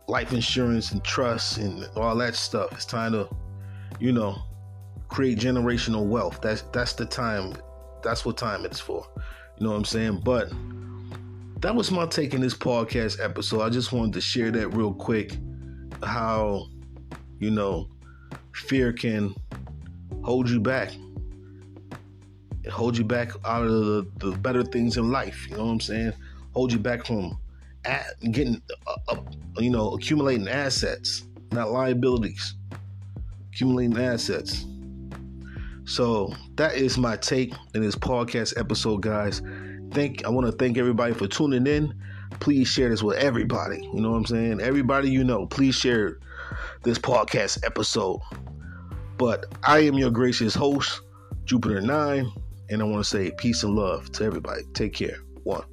Life 0.09 0.33
insurance 0.33 0.93
and 0.93 1.05
trust 1.05 1.59
and 1.59 1.89
all 1.97 2.17
that 2.17 2.35
stuff. 2.35 2.73
It's 2.73 2.87
time 2.87 3.13
to, 3.13 3.29
you 3.99 4.13
know, 4.13 4.37
create 5.09 5.39
generational 5.39 6.07
wealth. 6.07 6.41
That's 6.41 6.63
that's 6.73 6.95
the 6.95 7.05
time. 7.05 7.55
That's 8.03 8.25
what 8.25 8.37
time 8.37 8.65
it's 8.65 8.81
for. 8.81 9.07
You 9.59 9.67
know 9.67 9.73
what 9.73 9.77
I'm 9.77 9.85
saying? 9.85 10.23
But 10.25 10.51
that 11.61 11.75
was 11.75 11.91
my 11.91 12.07
take 12.07 12.33
in 12.33 12.41
this 12.41 12.55
podcast 12.55 13.23
episode. 13.23 13.61
I 13.61 13.69
just 13.69 13.93
wanted 13.93 14.15
to 14.15 14.21
share 14.21 14.51
that 14.51 14.69
real 14.69 14.95
quick 14.95 15.37
how, 16.03 16.67
you 17.39 17.51
know, 17.51 17.89
fear 18.55 18.93
can 18.93 19.35
hold 20.23 20.49
you 20.49 20.61
back. 20.61 20.93
It 22.71 22.73
hold 22.73 22.97
you 22.97 23.05
back 23.05 23.33
out 23.45 23.67
of 23.67 23.73
the, 23.73 24.07
the 24.19 24.37
better 24.39 24.63
things 24.63 24.97
in 24.97 25.11
life. 25.11 25.49
You 25.51 25.57
know 25.57 25.65
what 25.65 25.73
I'm 25.73 25.81
saying? 25.81 26.13
Hold 26.55 26.73
you 26.73 26.79
back 26.79 27.05
from 27.05 27.39
at, 27.85 28.07
getting, 28.31 28.63
uh, 28.87 28.97
uh, 29.09 29.17
you 29.59 29.71
know, 29.71 29.95
accumulating 29.95 30.49
assets, 30.49 31.25
not 31.53 31.71
liabilities. 31.71 32.55
Accumulating 33.53 33.99
assets. 33.99 34.67
So 35.85 36.33
that 36.57 36.75
is 36.75 36.97
my 36.97 37.17
take 37.17 37.53
in 37.75 37.83
this 37.83 37.97
podcast 37.97 38.59
episode, 38.59 39.03
guys 39.03 39.43
thank 39.91 40.25
I 40.25 40.29
want 40.29 40.47
to 40.47 40.53
thank 40.53 40.79
everybody 40.79 41.15
for 41.15 41.27
tuning 41.27 41.67
in. 41.67 41.95
Please 42.39 42.69
share 42.69 42.89
this 42.89 43.03
with 43.03 43.19
everybody. 43.19 43.83
You 43.93 44.01
know 44.01 44.11
what 44.11 44.19
I'm 44.19 44.27
saying? 44.27 44.61
Everybody 44.61 45.11
you 45.11 45.25
know, 45.25 45.47
please 45.47 45.75
share 45.75 46.19
this 46.83 46.99
podcast 46.99 47.65
episode. 47.65 48.21
But 49.19 49.47
I 49.63 49.81
am 49.81 49.95
your 49.95 50.11
gracious 50.11 50.55
host, 50.55 51.03
Jupiter 51.45 51.81
9, 51.81 52.33
and 52.71 52.81
I 52.81 52.85
want 52.85 53.05
to 53.05 53.09
say 53.09 53.31
peace 53.37 53.63
and 53.63 53.75
love 53.75 54.11
to 54.13 54.25
everybody. 54.25 54.63
Take 54.75 54.95
care. 54.95 55.19
One. 55.43 55.65